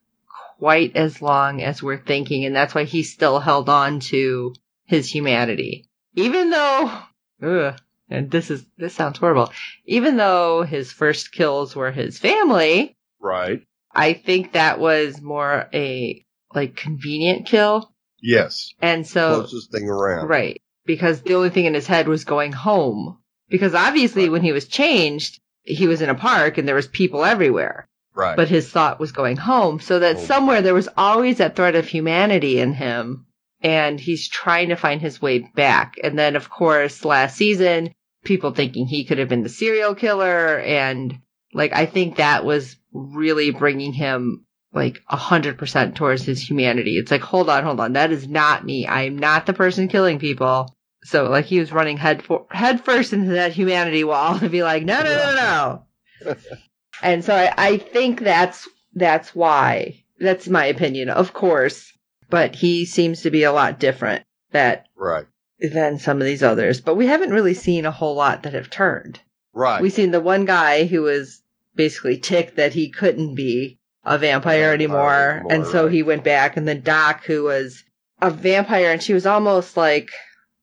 quite 0.59 0.97
as 0.97 1.23
long 1.23 1.63
as 1.63 1.83
we're 1.83 2.03
thinking, 2.03 2.45
and 2.45 2.55
that's 2.55 2.75
why 2.75 2.85
he 2.85 3.03
still 3.03 3.39
held 3.39 3.69
on 3.69 4.01
to 4.01 4.55
his 4.85 5.11
humanity. 5.11 5.89
Even 6.15 6.51
though, 6.51 6.99
ugh, 7.43 7.81
and 8.11 8.31
this 8.31 8.51
is, 8.51 8.65
this 8.77 8.95
sounds 8.95 9.19
horrible, 9.19 9.53
even 9.85 10.17
though 10.17 10.63
his 10.63 10.91
first 10.91 11.33
kills 11.33 11.77
were 11.77 11.93
his 11.93 12.19
family, 12.19 12.97
right. 13.21 13.61
I 13.95 14.15
think 14.15 14.53
that 14.53 14.81
was 14.81 15.21
more 15.21 15.69
a, 15.73 16.25
like, 16.55 16.77
convenient 16.77 17.47
kill. 17.47 17.93
Yes. 18.21 18.71
And 18.81 19.07
so, 19.07 19.41
Closest 19.41 19.71
thing 19.73 19.89
around. 19.89 20.29
Right. 20.29 20.61
Because 20.87 21.23
the 21.23 21.35
only 21.35 21.51
thing 21.51 21.67
in 21.67 21.75
his 21.75 21.87
head 21.87 22.09
was 22.09 22.25
going 22.25 22.53
home. 22.53 23.19
Because 23.49 23.75
obviously 23.75 24.25
Right. 24.25 24.33
when 24.33 24.43
he 24.43 24.53
was 24.53 24.67
changed, 24.67 25.41
he 25.63 25.87
was 25.87 26.03
in 26.03 26.09
a 26.09 26.15
park 26.15 26.59
and 26.59 26.67
there 26.67 26.75
was 26.75 26.87
people 26.89 27.25
everywhere. 27.25 27.87
Right. 28.15 28.37
But 28.37 28.49
his 28.49 28.69
thought 28.69 28.99
was 28.99 29.13
going 29.13 29.37
home. 29.37 29.81
So 29.81 29.99
that 30.01 30.17
Home. 30.17 30.25
somewhere 30.27 30.63
there 30.63 30.75
was 30.75 30.89
always 30.97 31.39
that 31.39 31.55
thread 31.55 31.77
of 31.77 31.87
humanity 31.87 32.59
in 32.59 32.73
him. 32.73 33.27
And 33.61 33.99
he's 34.01 34.29
trying 34.29 34.69
to 34.71 34.77
find 34.77 35.01
his 35.01 35.21
way 35.23 35.41
back. 35.55 35.95
And 36.03 36.19
then 36.19 36.37
of 36.37 36.49
course 36.51 37.05
last 37.05 37.37
season, 37.37 37.93
people 38.25 38.53
thinking 38.53 38.87
he 38.87 39.05
could 39.05 39.19
have 39.19 39.29
been 39.29 39.43
the 39.43 39.49
serial 39.49 39.95
killer. 39.95 40.59
And 40.59 41.19
like, 41.53 41.73
I 41.73 41.87
think 41.87 42.17
that 42.17 42.45
was 42.45 42.77
really 42.93 43.51
bringing 43.51 43.93
him 43.93 44.45
like 44.73 44.99
a 45.09 45.17
hundred 45.17 45.59
percent 45.59 45.97
towards 45.97 46.25
his 46.25 46.41
humanity. 46.41 46.99
It's 46.99 47.11
like, 47.11 47.23
hold 47.23 47.49
on, 47.49 47.65
hold 47.65 47.81
on. 47.81 47.95
That 47.95 48.13
is 48.13 48.29
not 48.29 48.65
me. 48.65 48.87
I 48.87 49.03
am 49.03 49.19
not 49.19 49.47
the 49.47 49.53
person 49.55 49.89
killing 49.89 50.19
people. 50.19 50.75
So 51.05 51.29
like 51.31 51.47
he 51.47 51.59
was 51.59 51.73
running 51.73 51.97
head 51.97 52.23
for, 52.23 52.47
head 52.51 52.85
first 52.85 53.13
into 53.13 53.33
that 53.33 53.53
humanity 53.53 54.05
wall 54.05 54.39
to 54.41 54.49
be 54.49 54.63
like, 54.63 54.85
no, 54.85 55.03
no, 55.03 55.15
no, 55.15 55.83
no. 56.25 56.37
and 57.03 57.25
so 57.25 57.35
I, 57.35 57.53
I 57.57 57.79
think 57.79 58.21
that's, 58.21 58.69
that's 58.95 59.35
why. 59.35 60.05
That's 60.21 60.49
my 60.49 60.67
opinion, 60.67 61.09
of 61.09 61.33
course. 61.33 61.93
But 62.29 62.55
he 62.55 62.85
seems 62.85 63.23
to 63.23 63.31
be 63.31 63.45
a 63.45 63.53
lot 63.53 63.79
different 63.81 64.25
that 64.51 64.87
Right. 64.97 65.27
than 65.61 65.99
some 65.99 66.19
of 66.21 66.27
these 66.27 66.43
others, 66.43 66.81
but 66.81 66.97
we 66.97 67.07
haven't 67.07 67.31
really 67.31 67.55
seen 67.55 67.87
a 67.87 67.91
whole 67.91 68.17
lot 68.17 68.43
that 68.43 68.53
have 68.53 68.69
turned. 68.69 69.21
Right. 69.55 69.81
We've 69.81 69.93
seen 69.93 70.11
the 70.11 70.21
one 70.21 70.45
guy 70.45 70.85
who 70.85 71.03
was 71.03 71.43
basically 71.75 72.19
ticked 72.19 72.57
that 72.57 72.75
he 72.75 72.91
couldn't 72.91 73.35
be 73.35 73.78
a 74.09 74.19
vampire, 74.19 74.73
anymore, 74.73 75.13
anymore, 75.13 75.53
and 75.53 75.67
so 75.67 75.89
he 75.89 76.03
went 76.03 76.25
back. 76.25 76.57
And 76.57 76.67
then 76.67 76.81
Doc, 76.81 77.25
who 77.25 77.45
was 77.45 77.85
a 78.21 78.31
vampire, 78.31 78.91
and 78.91 79.03
she 79.03 79.15
was 79.15 79.27
almost 79.27 79.77
like 79.77 80.11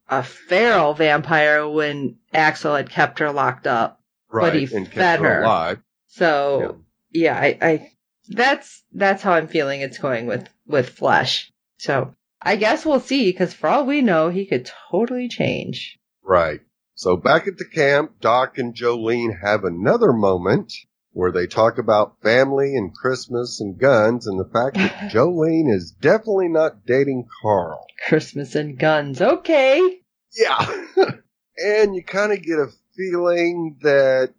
a 0.09 0.23
feral 0.23 0.93
vampire 0.93 1.67
when 1.67 2.17
Axel 2.33 2.75
had 2.75 2.89
kept 2.89 3.19
her 3.19 3.31
locked 3.31 3.67
up. 3.67 4.01
right. 4.29 4.53
he 4.53 4.75
and 4.75 4.85
kept 4.85 4.95
fed 4.95 5.19
her. 5.19 5.43
alive. 5.43 5.81
So 6.07 6.81
yeah, 7.11 7.37
I, 7.37 7.57
I 7.61 7.91
that's 8.29 8.83
that's 8.91 9.21
how 9.21 9.33
I'm 9.33 9.47
feeling 9.47 9.81
it's 9.81 9.97
going 9.97 10.25
with 10.27 10.47
with 10.65 10.89
Flesh. 10.89 11.51
So 11.77 12.15
I 12.41 12.55
guess 12.55 12.85
we'll 12.85 12.99
see 12.99 13.29
because 13.29 13.53
for 13.53 13.67
all 13.67 13.85
we 13.85 14.01
know, 14.01 14.29
he 14.29 14.45
could 14.45 14.69
totally 14.91 15.27
change. 15.27 15.99
Right. 16.23 16.61
So 16.95 17.17
back 17.17 17.47
at 17.47 17.57
the 17.57 17.65
camp, 17.65 18.21
Doc 18.21 18.57
and 18.57 18.73
Jolene 18.73 19.41
have 19.41 19.63
another 19.63 20.13
moment 20.13 20.73
where 21.15 21.31
they 21.31 21.47
talk 21.47 21.77
about 21.77 22.21
family 22.21 22.75
and 22.75 22.93
Christmas 22.93 23.61
and 23.61 23.79
guns 23.79 24.27
and 24.27 24.37
the 24.37 24.49
fact 24.51 24.75
that 24.75 24.91
Jolene 25.13 25.73
is 25.73 25.91
definitely 25.91 26.49
not 26.49 26.85
dating 26.85 27.25
Carl. 27.41 27.85
Christmas 28.09 28.53
and 28.53 28.77
guns. 28.77 29.21
Okay. 29.21 29.99
Yeah. 30.37 30.83
and 31.57 31.95
you 31.95 32.03
kind 32.03 32.33
of 32.33 32.41
get 32.43 32.59
a 32.59 32.67
feeling 32.97 33.77
that 33.81 34.33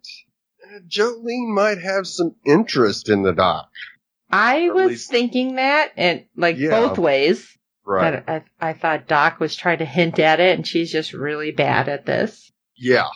Jolene 0.87 1.53
might 1.53 1.79
have 1.79 2.05
some 2.05 2.35
interest 2.45 3.09
in 3.09 3.23
the 3.23 3.33
Doc. 3.33 3.69
I 4.29 4.67
Or 4.67 4.73
was 4.75 4.87
least- 4.89 5.09
thinking 5.09 5.55
that, 5.55 5.93
and 5.97 6.25
like 6.35 6.57
Yeah. 6.57 6.69
both 6.69 6.99
ways. 6.99 7.57
Right. 7.85 8.23
But 8.25 8.43
I, 8.61 8.69
I 8.69 8.73
thought 8.73 9.07
Doc 9.07 9.39
was 9.39 9.55
trying 9.55 9.79
to 9.79 9.85
hint 9.85 10.19
at 10.19 10.39
it, 10.39 10.55
and 10.55 10.67
she's 10.67 10.91
just 10.91 11.11
really 11.13 11.51
bad 11.51 11.89
at 11.89 12.05
this. 12.05 12.51
Yeah. 12.75 13.07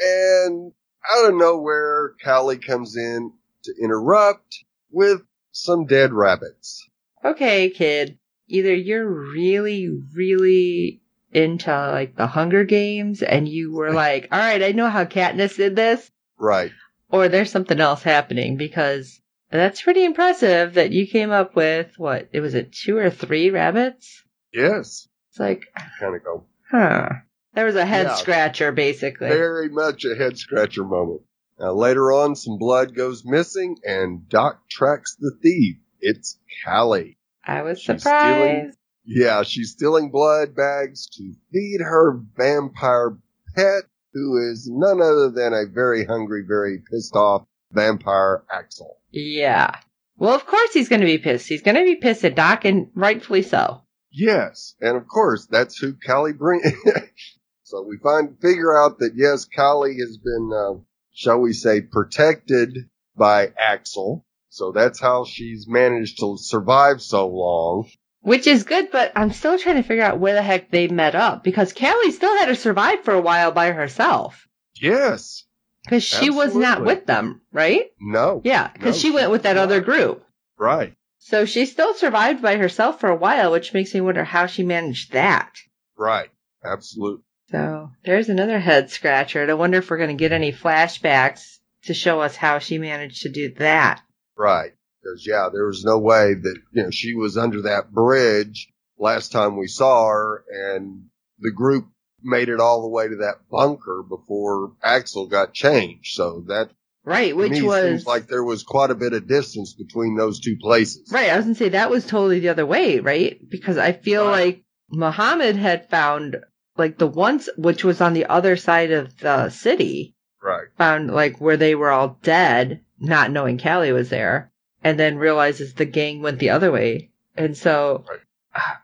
And 0.00 0.72
out 1.12 1.28
of 1.30 1.34
nowhere, 1.36 2.14
Callie 2.24 2.58
comes 2.58 2.96
in 2.96 3.32
to 3.64 3.74
interrupt 3.82 4.64
with 4.90 5.22
some 5.52 5.86
dead 5.86 6.12
rabbits. 6.12 6.86
Okay, 7.24 7.70
kid. 7.70 8.18
Either 8.48 8.74
you're 8.74 9.08
really, 9.08 9.88
really 10.14 11.00
into 11.32 11.70
like 11.70 12.16
the 12.16 12.26
Hunger 12.26 12.64
Games, 12.64 13.22
and 13.22 13.48
you 13.48 13.72
were 13.72 13.92
like, 14.04 14.28
"All 14.32 14.38
right, 14.38 14.62
I 14.62 14.72
know 14.72 14.88
how 14.88 15.04
Katniss 15.04 15.56
did 15.56 15.76
this," 15.76 16.10
Right. 16.38 16.72
or 17.10 17.28
there's 17.28 17.50
something 17.52 17.78
else 17.80 18.02
happening 18.02 18.56
because 18.56 19.20
that's 19.50 19.82
pretty 19.82 20.04
impressive 20.04 20.74
that 20.74 20.90
you 20.92 21.06
came 21.06 21.30
up 21.30 21.54
with 21.56 21.92
what 21.98 22.28
it 22.32 22.40
was 22.40 22.54
it 22.54 22.72
two 22.72 22.96
or 22.96 23.10
three 23.10 23.50
rabbits. 23.50 24.24
Yes. 24.52 25.06
It's 25.30 25.38
like, 25.38 25.62
Kind 26.00 26.16
of 26.16 26.24
go. 26.24 26.44
huh. 26.70 27.08
There 27.54 27.66
was 27.66 27.76
a 27.76 27.84
head 27.84 28.06
Yeah. 28.06 28.14
scratcher, 28.14 28.72
basically. 28.72 29.28
Very 29.28 29.68
much 29.68 30.04
a 30.04 30.14
head 30.14 30.38
scratcher 30.38 30.84
moment. 30.84 31.22
Now, 31.58 31.72
later 31.72 32.12
on, 32.12 32.36
some 32.36 32.58
blood 32.58 32.94
goes 32.94 33.24
missing, 33.24 33.76
and 33.84 34.28
Doc 34.28 34.68
tracks 34.70 35.16
the 35.18 35.32
thief. 35.42 35.76
It's 36.00 36.38
Callie. 36.64 37.18
I 37.44 37.62
was 37.62 37.78
She's 37.80 38.00
surprised. 38.02 38.76
Yeah, 39.04 39.42
she's 39.42 39.72
stealing 39.72 40.10
blood 40.10 40.54
bags 40.54 41.08
to 41.16 41.32
feed 41.52 41.80
her 41.80 42.20
vampire 42.36 43.18
pet, 43.54 43.84
who 44.12 44.50
is 44.50 44.68
none 44.72 45.00
other 45.02 45.30
than 45.30 45.52
a 45.52 45.66
very 45.66 46.04
hungry, 46.04 46.44
very 46.46 46.78
pissed 46.90 47.14
off 47.16 47.46
vampire 47.72 48.44
Axel. 48.52 48.98
Yeah. 49.10 49.74
Well, 50.16 50.34
of 50.34 50.46
course 50.46 50.72
he's 50.72 50.88
going 50.88 51.00
to 51.00 51.06
be 51.06 51.18
pissed. 51.18 51.48
He's 51.48 51.62
going 51.62 51.76
to 51.76 51.84
be 51.84 51.96
pissed 51.96 52.24
at 52.24 52.36
Doc, 52.36 52.64
and 52.64 52.90
rightfully 52.94 53.42
so. 53.42 53.82
Yes, 54.12 54.74
and 54.80 54.96
of 54.96 55.06
course, 55.08 55.46
that's 55.46 55.78
who 55.78 55.94
Callie 55.94 56.32
bring. 56.32 56.62
so 57.70 57.82
we 57.82 57.98
find 57.98 58.36
figure 58.40 58.76
out 58.76 58.98
that 58.98 59.12
yes, 59.14 59.44
Callie 59.44 59.96
has 60.00 60.18
been, 60.18 60.50
uh, 60.52 60.80
shall 61.12 61.38
we 61.38 61.52
say, 61.52 61.80
protected 61.80 62.76
by 63.16 63.52
Axel. 63.56 64.26
So 64.48 64.72
that's 64.72 64.98
how 64.98 65.24
she's 65.24 65.68
managed 65.68 66.18
to 66.18 66.36
survive 66.36 67.00
so 67.00 67.28
long. 67.28 67.88
Which 68.22 68.48
is 68.48 68.64
good, 68.64 68.90
but 68.90 69.12
I'm 69.14 69.30
still 69.30 69.56
trying 69.56 69.76
to 69.76 69.84
figure 69.84 70.02
out 70.02 70.18
where 70.18 70.34
the 70.34 70.42
heck 70.42 70.72
they 70.72 70.88
met 70.88 71.14
up 71.14 71.44
because 71.44 71.72
Callie 71.72 72.10
still 72.10 72.36
had 72.36 72.46
to 72.46 72.56
survive 72.56 73.04
for 73.04 73.14
a 73.14 73.20
while 73.20 73.52
by 73.52 73.70
herself. 73.70 74.48
Yes. 74.74 75.44
Because 75.84 76.02
she 76.02 76.28
was 76.28 76.56
not 76.56 76.84
with 76.84 77.06
them, 77.06 77.40
right? 77.52 77.86
No. 78.00 78.42
Yeah, 78.44 78.68
because 78.72 78.96
No, 78.96 79.00
she 79.00 79.10
went 79.12 79.30
with 79.30 79.44
that 79.44 79.54
was 79.54 79.62
other 79.62 79.80
group. 79.80 80.24
Right. 80.58 80.94
So 81.18 81.44
she 81.44 81.66
still 81.66 81.94
survived 81.94 82.42
by 82.42 82.56
herself 82.56 82.98
for 82.98 83.08
a 83.08 83.16
while, 83.16 83.52
which 83.52 83.72
makes 83.72 83.94
me 83.94 84.00
wonder 84.00 84.24
how 84.24 84.46
she 84.46 84.64
managed 84.64 85.12
that. 85.12 85.52
Right. 85.96 86.30
Absolutely. 86.64 87.22
So 87.50 87.90
there's 88.04 88.28
another 88.28 88.58
head 88.58 88.90
scratcher. 88.90 89.42
and 89.42 89.50
I 89.50 89.54
wonder 89.54 89.78
if 89.78 89.90
we're 89.90 89.96
going 89.98 90.16
to 90.16 90.22
get 90.22 90.32
any 90.32 90.52
flashbacks 90.52 91.58
to 91.84 91.94
show 91.94 92.20
us 92.20 92.36
how 92.36 92.58
she 92.58 92.78
managed 92.78 93.22
to 93.22 93.28
do 93.28 93.52
that. 93.54 94.02
Right. 94.36 94.72
Because 95.02 95.26
yeah, 95.26 95.48
there 95.52 95.66
was 95.66 95.84
no 95.84 95.98
way 95.98 96.34
that 96.34 96.56
you 96.72 96.82
know 96.82 96.90
she 96.90 97.14
was 97.14 97.36
under 97.36 97.62
that 97.62 97.90
bridge 97.90 98.68
last 98.98 99.32
time 99.32 99.56
we 99.56 99.66
saw 99.66 100.06
her, 100.08 100.44
and 100.52 101.04
the 101.38 101.50
group 101.50 101.86
made 102.22 102.50
it 102.50 102.60
all 102.60 102.82
the 102.82 102.88
way 102.88 103.08
to 103.08 103.16
that 103.16 103.48
bunker 103.50 104.02
before 104.06 104.72
Axel 104.82 105.26
got 105.26 105.54
changed. 105.54 106.14
So 106.14 106.44
that 106.48 106.70
Right, 107.02 107.34
which 107.34 107.62
was 107.62 107.82
seems 107.82 108.06
like 108.06 108.26
there 108.26 108.44
was 108.44 108.62
quite 108.62 108.90
a 108.90 108.94
bit 108.94 109.14
of 109.14 109.26
distance 109.26 109.72
between 109.72 110.16
those 110.16 110.38
two 110.38 110.58
places. 110.60 111.10
Right, 111.10 111.30
I 111.30 111.36
was 111.36 111.46
gonna 111.46 111.54
say 111.54 111.70
that 111.70 111.88
was 111.90 112.06
totally 112.06 112.40
the 112.40 112.50
other 112.50 112.66
way, 112.66 113.00
right? 113.00 113.40
Because 113.48 113.78
I 113.78 113.92
feel 113.92 114.26
Right. 114.26 114.30
like 114.30 114.64
Muhammad 114.90 115.56
had 115.56 115.88
found 115.88 116.36
like 116.80 116.98
the 116.98 117.06
ones 117.06 117.48
which 117.56 117.84
was 117.84 118.00
on 118.00 118.12
the 118.14 118.26
other 118.26 118.56
side 118.56 118.90
of 118.90 119.16
the 119.18 119.48
city, 119.50 120.14
Right. 120.42 120.66
found 120.76 121.10
like 121.12 121.40
where 121.40 121.56
they 121.56 121.74
were 121.74 121.90
all 121.90 122.18
dead, 122.22 122.80
not 122.98 123.30
knowing 123.30 123.58
Callie 123.58 123.92
was 123.92 124.08
there, 124.08 124.50
and 124.82 124.98
then 124.98 125.16
realizes 125.18 125.74
the 125.74 125.84
gang 125.84 126.22
went 126.22 126.38
the 126.40 126.50
other 126.50 126.72
way. 126.72 127.10
And 127.36 127.56
so 127.56 128.04
Right. 128.08 128.20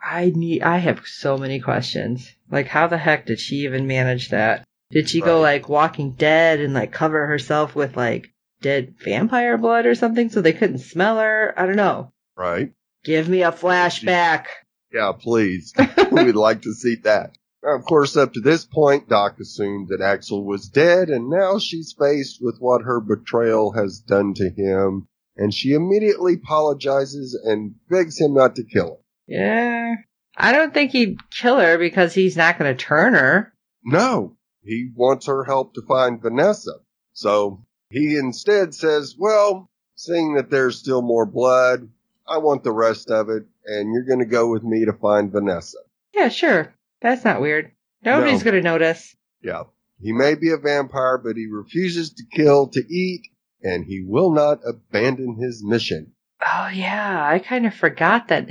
I 0.04 0.32
need 0.34 0.62
I 0.62 0.76
have 0.78 1.06
so 1.06 1.36
many 1.36 1.58
questions. 1.60 2.32
Like 2.50 2.68
how 2.68 2.86
the 2.86 2.98
heck 2.98 3.26
did 3.26 3.40
she 3.40 3.64
even 3.64 3.86
manage 3.88 4.28
that? 4.28 4.62
Did 4.92 5.08
she 5.10 5.20
go 5.20 5.40
like 5.40 5.68
walking 5.68 6.12
dead 6.12 6.60
and 6.60 6.72
like 6.72 6.92
cover 6.92 7.26
herself 7.26 7.74
with 7.74 7.96
like 7.96 8.28
dead 8.60 8.94
vampire 9.02 9.58
blood 9.58 9.84
or 9.86 9.96
something 9.96 10.28
so 10.30 10.40
they 10.40 10.52
couldn't 10.52 10.78
smell 10.78 11.18
her? 11.18 11.52
I 11.56 11.66
don't 11.66 11.74
know. 11.76 12.12
Right. 12.36 12.70
Give 13.04 13.28
me 13.28 13.42
a 13.42 13.50
flashback. 13.50 14.44
Yeah, 14.92 15.12
please. 15.18 15.72
We'd 16.12 16.36
like 16.36 16.62
to 16.62 16.72
see 16.72 16.96
that. 17.02 17.36
Of 17.66 17.84
course, 17.84 18.16
up 18.16 18.32
to 18.34 18.40
this 18.40 18.64
point, 18.64 19.08
Doc 19.08 19.40
assumed 19.40 19.88
that 19.88 20.00
Axel 20.00 20.44
was 20.44 20.68
dead, 20.68 21.08
and 21.08 21.28
now 21.28 21.58
she's 21.58 21.96
faced 21.98 22.38
with 22.40 22.58
what 22.60 22.82
her 22.82 23.00
betrayal 23.00 23.72
has 23.72 23.98
done 23.98 24.34
to 24.34 24.48
him, 24.50 25.08
and 25.36 25.52
she 25.52 25.72
immediately 25.72 26.34
apologizes 26.34 27.34
and 27.34 27.74
begs 27.90 28.20
him 28.20 28.34
not 28.34 28.54
to 28.56 28.62
kill 28.62 28.88
her. 28.88 29.02
Yeah. 29.26 29.94
I 30.36 30.52
don't 30.52 30.72
think 30.72 30.92
he'd 30.92 31.18
kill 31.30 31.58
her 31.58 31.76
because 31.76 32.14
he's 32.14 32.36
not 32.36 32.56
going 32.56 32.74
to 32.74 32.84
turn 32.84 33.14
her. 33.14 33.52
No, 33.84 34.36
he 34.62 34.90
wants 34.94 35.26
her 35.26 35.42
help 35.42 35.74
to 35.74 35.82
find 35.82 36.22
Vanessa. 36.22 36.74
So 37.14 37.64
he 37.90 38.16
instead 38.16 38.74
says, 38.74 39.16
well, 39.18 39.68
seeing 39.96 40.34
that 40.34 40.50
there's 40.50 40.78
still 40.78 41.02
more 41.02 41.26
blood, 41.26 41.88
I 42.28 42.38
want 42.38 42.62
the 42.62 42.72
rest 42.72 43.10
of 43.10 43.28
it, 43.28 43.44
and 43.64 43.92
you're 43.92 44.04
going 44.04 44.20
to 44.20 44.24
go 44.24 44.50
with 44.50 44.62
me 44.62 44.84
to 44.84 44.92
find 44.92 45.32
Vanessa. 45.32 45.78
Yeah, 46.14 46.28
sure. 46.28 46.72
That's 47.00 47.24
not 47.24 47.40
weird. 47.40 47.72
Nobody's 48.04 48.44
No. 48.44 48.50
going 48.50 48.62
to 48.62 48.68
notice. 48.68 49.14
Yeah. 49.42 49.64
He 50.00 50.12
may 50.12 50.34
be 50.34 50.50
a 50.50 50.56
vampire, 50.58 51.18
but 51.18 51.36
he 51.36 51.46
refuses 51.46 52.10
to 52.14 52.24
kill 52.30 52.68
to 52.68 52.80
eat, 52.92 53.22
and 53.62 53.84
he 53.86 54.04
will 54.06 54.30
not 54.32 54.60
abandon 54.66 55.36
his 55.40 55.62
mission. 55.64 56.12
Oh, 56.42 56.68
yeah. 56.72 57.26
I 57.26 57.38
kind 57.38 57.66
of 57.66 57.74
forgot 57.74 58.28
that 58.28 58.48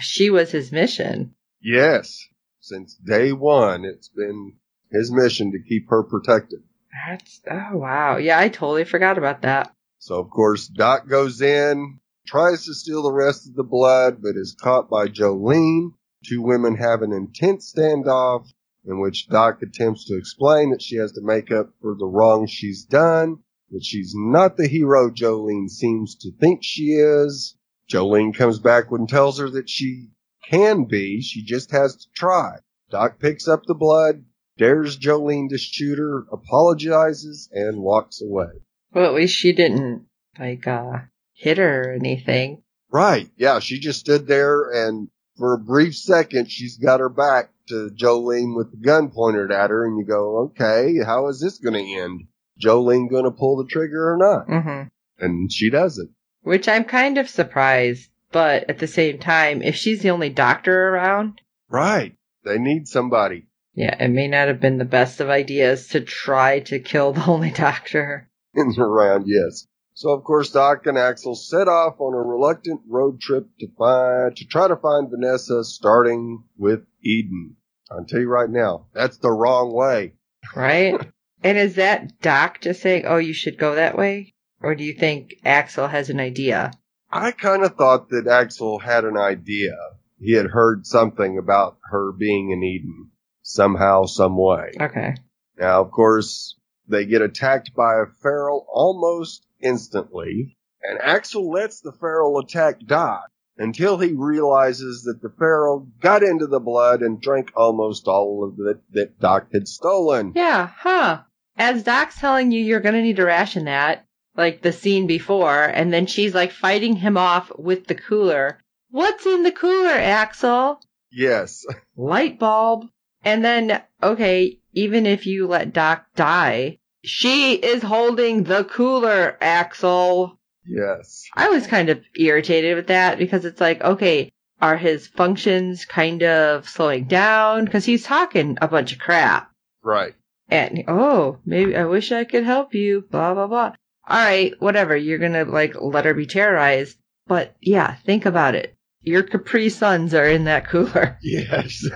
she 0.00 0.30
was 0.30 0.50
his 0.50 0.72
mission. 0.72 1.34
Yes. 1.60 2.18
Since 2.60 2.94
day 2.96 3.32
one, 3.32 3.84
it's 3.84 4.08
been 4.08 4.54
his 4.90 5.12
mission 5.12 5.52
to 5.52 5.58
keep 5.68 5.88
her 5.90 6.02
protected. 6.02 6.60
That's, 7.06 7.42
oh, 7.50 7.76
wow. 7.76 8.16
Yeah, 8.16 8.38
I 8.38 8.48
totally 8.48 8.84
forgot 8.84 9.18
about 9.18 9.42
that. 9.42 9.72
So 9.98 10.18
of 10.18 10.30
course, 10.30 10.66
Doc 10.66 11.08
goes 11.08 11.42
in, 11.42 12.00
tries 12.26 12.64
to 12.64 12.74
steal 12.74 13.02
the 13.02 13.12
rest 13.12 13.46
of 13.48 13.54
the 13.54 13.62
blood, 13.64 14.22
but 14.22 14.36
is 14.36 14.56
caught 14.58 14.88
by 14.88 15.08
Jolene. 15.08 15.90
Two 16.26 16.42
women 16.42 16.76
have 16.76 17.02
an 17.02 17.12
intense 17.12 17.72
standoff 17.72 18.46
in 18.84 19.00
which 19.00 19.28
Doc 19.28 19.62
attempts 19.62 20.06
to 20.06 20.16
explain 20.16 20.70
that 20.70 20.82
she 20.82 20.96
has 20.96 21.12
to 21.12 21.20
make 21.20 21.52
up 21.52 21.70
for 21.80 21.94
the 21.94 22.06
wrong 22.06 22.46
she's 22.46 22.84
done, 22.84 23.38
that 23.70 23.84
she's 23.84 24.12
not 24.16 24.56
the 24.56 24.68
hero 24.68 25.10
Jolene 25.10 25.68
seems 25.68 26.16
to 26.16 26.32
think 26.40 26.60
she 26.62 26.92
is. 26.92 27.56
Jolene 27.90 28.34
comes 28.34 28.58
back 28.58 28.90
and 28.90 29.08
tells 29.08 29.38
her 29.38 29.50
that 29.50 29.68
she 29.68 30.08
can 30.48 30.84
be, 30.84 31.20
she 31.20 31.44
just 31.44 31.70
has 31.70 31.96
to 31.96 32.06
try. 32.14 32.56
Doc 32.90 33.18
picks 33.18 33.48
up 33.48 33.62
the 33.66 33.74
blood, 33.74 34.24
dares 34.56 34.98
Jolene 34.98 35.48
to 35.50 35.58
shoot 35.58 35.98
her, 35.98 36.24
apologizes, 36.32 37.48
and 37.52 37.82
walks 37.82 38.22
away. 38.22 38.62
Well, 38.92 39.06
at 39.06 39.14
least 39.14 39.36
she 39.36 39.52
didn't, 39.52 40.06
like, 40.38 40.66
uh, 40.66 41.00
hit 41.34 41.58
her 41.58 41.90
or 41.90 41.92
anything. 41.92 42.62
Right. 42.90 43.28
Yeah. 43.36 43.58
She 43.58 43.78
just 43.80 44.00
stood 44.00 44.26
there 44.26 44.70
and 44.70 45.08
for 45.36 45.54
a 45.54 45.58
brief 45.58 45.96
second, 45.96 46.50
she's 46.50 46.76
got 46.78 47.00
her 47.00 47.08
back 47.08 47.50
to 47.68 47.90
Jolene 47.90 48.56
with 48.56 48.70
the 48.70 48.76
gun 48.76 49.10
pointed 49.10 49.50
at 49.50 49.70
her, 49.70 49.84
and 49.84 49.98
you 49.98 50.04
go, 50.04 50.38
okay, 50.50 50.96
how 51.04 51.28
is 51.28 51.40
this 51.40 51.58
going 51.58 51.74
to 51.74 52.00
end? 52.00 52.26
Jolene 52.62 53.10
going 53.10 53.24
to 53.24 53.30
pull 53.30 53.56
the 53.56 53.68
trigger 53.68 54.12
or 54.12 54.16
not? 54.16 54.46
Mm-hmm. 54.48 54.88
And 55.24 55.52
she 55.52 55.70
doesn't. 55.70 56.10
Which 56.42 56.68
I'm 56.68 56.84
kind 56.84 57.18
of 57.18 57.28
surprised, 57.28 58.08
but 58.32 58.70
at 58.70 58.78
the 58.78 58.86
same 58.86 59.18
time, 59.18 59.62
if 59.62 59.74
she's 59.74 60.00
the 60.02 60.10
only 60.10 60.30
doctor 60.30 60.88
around, 60.90 61.40
Right. 61.68 62.14
They 62.44 62.58
need 62.58 62.86
somebody. 62.86 63.46
yeah, 63.74 63.96
it 64.02 64.08
may 64.08 64.28
not 64.28 64.46
have 64.48 64.60
been 64.60 64.78
the 64.78 64.84
best 64.84 65.20
of 65.20 65.28
ideas 65.28 65.88
to 65.88 66.00
try 66.00 66.60
to 66.60 66.78
kill 66.78 67.12
the 67.12 67.24
only 67.26 67.50
doctor. 67.50 68.28
in 68.54 68.68
and 68.68 68.78
around, 68.78 69.24
yes. 69.26 69.66
So 69.96 70.10
of 70.10 70.24
course 70.24 70.50
Doc 70.50 70.86
and 70.86 70.98
Axel 70.98 71.34
set 71.34 71.68
off 71.68 72.02
on 72.02 72.12
a 72.12 72.18
reluctant 72.18 72.82
road 72.86 73.18
trip 73.18 73.48
to 73.60 73.66
find 73.78 74.36
to 74.36 74.44
try 74.44 74.68
to 74.68 74.76
find 74.76 75.08
Vanessa, 75.08 75.64
starting 75.64 76.44
with 76.58 76.80
Eden. 77.02 77.56
I'll 77.90 78.04
tell 78.04 78.20
you 78.20 78.28
right 78.28 78.50
now, 78.50 78.88
that's 78.92 79.16
the 79.16 79.30
wrong 79.30 79.72
way. 79.72 80.12
Right? 80.54 81.00
and 81.42 81.56
is 81.56 81.76
that 81.76 82.20
Doc 82.20 82.60
just 82.60 82.82
saying, 82.82 83.04
oh, 83.06 83.16
you 83.16 83.32
should 83.32 83.56
go 83.56 83.76
that 83.76 83.96
way? 83.96 84.34
Or 84.60 84.74
do 84.74 84.84
you 84.84 84.92
think 84.92 85.36
Axel 85.46 85.88
has 85.88 86.10
an 86.10 86.20
idea? 86.20 86.72
I 87.10 87.30
kind 87.30 87.64
of 87.64 87.76
thought 87.76 88.10
that 88.10 88.26
Axel 88.26 88.78
had 88.78 89.06
an 89.06 89.16
idea. 89.16 89.76
He 90.20 90.34
had 90.34 90.46
heard 90.50 90.86
something 90.86 91.38
about 91.38 91.78
her 91.84 92.12
being 92.12 92.50
in 92.50 92.62
Eden 92.62 93.12
somehow, 93.40 94.04
some 94.04 94.36
way. 94.36 94.72
Okay. 94.78 95.14
Now, 95.58 95.80
of 95.80 95.90
course, 95.90 96.54
they 96.86 97.06
get 97.06 97.22
attacked 97.22 97.74
by 97.74 97.94
a 97.94 98.12
feral 98.20 98.66
almost 98.70 99.46
instantly, 99.60 100.56
and 100.82 101.00
Axel 101.00 101.50
lets 101.50 101.80
the 101.80 101.92
feral 101.92 102.38
attack 102.38 102.80
Doc 102.80 103.30
until 103.58 103.98
he 103.98 104.12
realizes 104.12 105.02
that 105.04 105.22
the 105.22 105.32
feral 105.38 105.88
got 106.00 106.22
into 106.22 106.46
the 106.46 106.60
blood 106.60 107.00
and 107.00 107.20
drank 107.20 107.50
almost 107.56 108.06
all 108.06 108.44
of 108.44 108.66
it 108.66 108.80
that 108.92 109.18
Doc 109.18 109.48
had 109.52 109.66
stolen. 109.66 110.32
Yeah, 110.34 110.66
huh. 110.66 111.22
As 111.56 111.82
Doc's 111.82 112.18
telling 112.18 112.52
you 112.52 112.62
you're 112.62 112.80
gonna 112.80 113.02
need 113.02 113.16
to 113.16 113.24
ration 113.24 113.64
that, 113.64 114.04
like 114.36 114.60
the 114.60 114.72
scene 114.72 115.06
before, 115.06 115.64
and 115.64 115.92
then 115.92 116.06
she's 116.06 116.34
like 116.34 116.52
fighting 116.52 116.96
him 116.96 117.16
off 117.16 117.50
with 117.58 117.86
the 117.86 117.94
cooler. 117.94 118.58
What's 118.90 119.26
in 119.26 119.42
the 119.42 119.52
cooler, 119.52 119.90
Axel? 119.90 120.80
Yes. 121.10 121.64
Light 121.96 122.38
bulb. 122.38 122.86
And 123.24 123.44
then, 123.44 123.82
okay, 124.02 124.58
even 124.72 125.06
if 125.06 125.26
you 125.26 125.46
let 125.48 125.72
Doc 125.72 126.06
die, 126.14 126.78
she 127.06 127.54
is 127.54 127.82
holding 127.82 128.42
the 128.44 128.64
cooler, 128.64 129.38
Axel. 129.40 130.38
Yes. 130.66 131.24
I 131.34 131.48
was 131.48 131.66
kind 131.66 131.88
of 131.88 132.02
irritated 132.18 132.74
with 132.76 132.88
that 132.88 133.18
because 133.18 133.44
it's 133.44 133.60
like, 133.60 133.80
okay, 133.80 134.32
are 134.60 134.76
his 134.76 135.06
functions 135.06 135.84
kind 135.84 136.22
of 136.24 136.68
slowing 136.68 137.04
down? 137.04 137.64
Because 137.64 137.84
he's 137.84 138.02
talking 138.02 138.58
a 138.60 138.68
bunch 138.68 138.92
of 138.92 138.98
crap. 138.98 139.50
Right. 139.82 140.14
And, 140.48 140.84
oh, 140.88 141.38
maybe 141.44 141.76
I 141.76 141.84
wish 141.84 142.10
I 142.10 142.24
could 142.24 142.44
help 142.44 142.74
you, 142.74 143.04
blah, 143.10 143.34
blah, 143.34 143.46
blah. 143.46 143.72
All 144.08 144.24
right, 144.24 144.52
whatever. 144.60 144.96
You're 144.96 145.18
gonna, 145.18 145.44
like, 145.44 145.74
let 145.80 146.04
her 146.04 146.14
be 146.14 146.26
terrorized. 146.26 146.98
But, 147.26 147.54
yeah, 147.60 147.94
think 148.04 148.26
about 148.26 148.54
it. 148.54 148.74
Your 149.02 149.22
Capri 149.22 149.68
Suns 149.68 150.14
are 150.14 150.26
in 150.28 150.44
that 150.44 150.68
cooler. 150.68 151.18
Yes. 151.22 151.84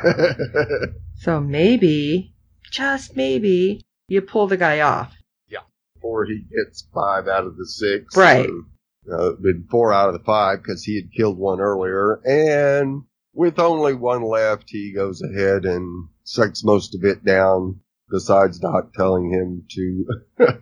So 1.16 1.38
maybe, 1.38 2.32
just 2.70 3.14
maybe, 3.14 3.82
you 4.10 4.20
pull 4.20 4.46
the 4.48 4.56
guy 4.56 4.80
off. 4.80 5.14
Yeah, 5.48 5.60
before 5.94 6.24
he 6.26 6.40
gets 6.54 6.86
five 6.92 7.28
out 7.28 7.46
of 7.46 7.56
the 7.56 7.66
six. 7.66 8.16
Right. 8.16 8.48
Uh, 9.10 9.32
been 9.40 9.66
four 9.70 9.92
out 9.92 10.08
of 10.08 10.14
the 10.14 10.24
five 10.24 10.58
because 10.62 10.84
he 10.84 10.96
had 10.96 11.12
killed 11.12 11.38
one 11.38 11.60
earlier. 11.60 12.20
And 12.24 13.04
with 13.32 13.58
only 13.58 13.94
one 13.94 14.22
left, 14.22 14.64
he 14.68 14.92
goes 14.92 15.22
ahead 15.22 15.64
and 15.64 16.08
sucks 16.24 16.62
most 16.62 16.94
of 16.94 17.04
it 17.04 17.24
down. 17.24 17.80
Besides 18.10 18.58
Doc 18.58 18.92
telling 18.92 19.30
him 19.30 19.64
to, 19.70 20.06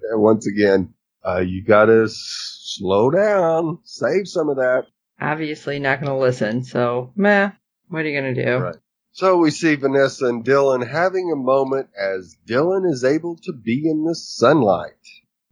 once 0.12 0.46
again, 0.46 0.92
uh, 1.26 1.38
you 1.40 1.64
gotta 1.64 2.02
s- 2.04 2.74
slow 2.76 3.10
down, 3.10 3.78
save 3.84 4.28
some 4.28 4.50
of 4.50 4.56
that. 4.56 4.84
Obviously 5.20 5.78
not 5.78 6.00
gonna 6.00 6.18
listen, 6.18 6.62
so, 6.62 7.10
meh. 7.16 7.50
What 7.88 8.04
are 8.04 8.08
you 8.08 8.20
gonna 8.20 8.34
do? 8.34 8.56
Right. 8.58 8.76
So 9.18 9.36
we 9.36 9.50
see 9.50 9.74
Vanessa 9.74 10.26
and 10.26 10.44
Dylan 10.44 10.88
having 10.88 11.32
a 11.32 11.36
moment 11.36 11.88
as 11.98 12.36
Dylan 12.46 12.88
is 12.88 13.02
able 13.02 13.34
to 13.42 13.52
be 13.52 13.82
in 13.84 14.04
the 14.04 14.14
sunlight. 14.14 14.92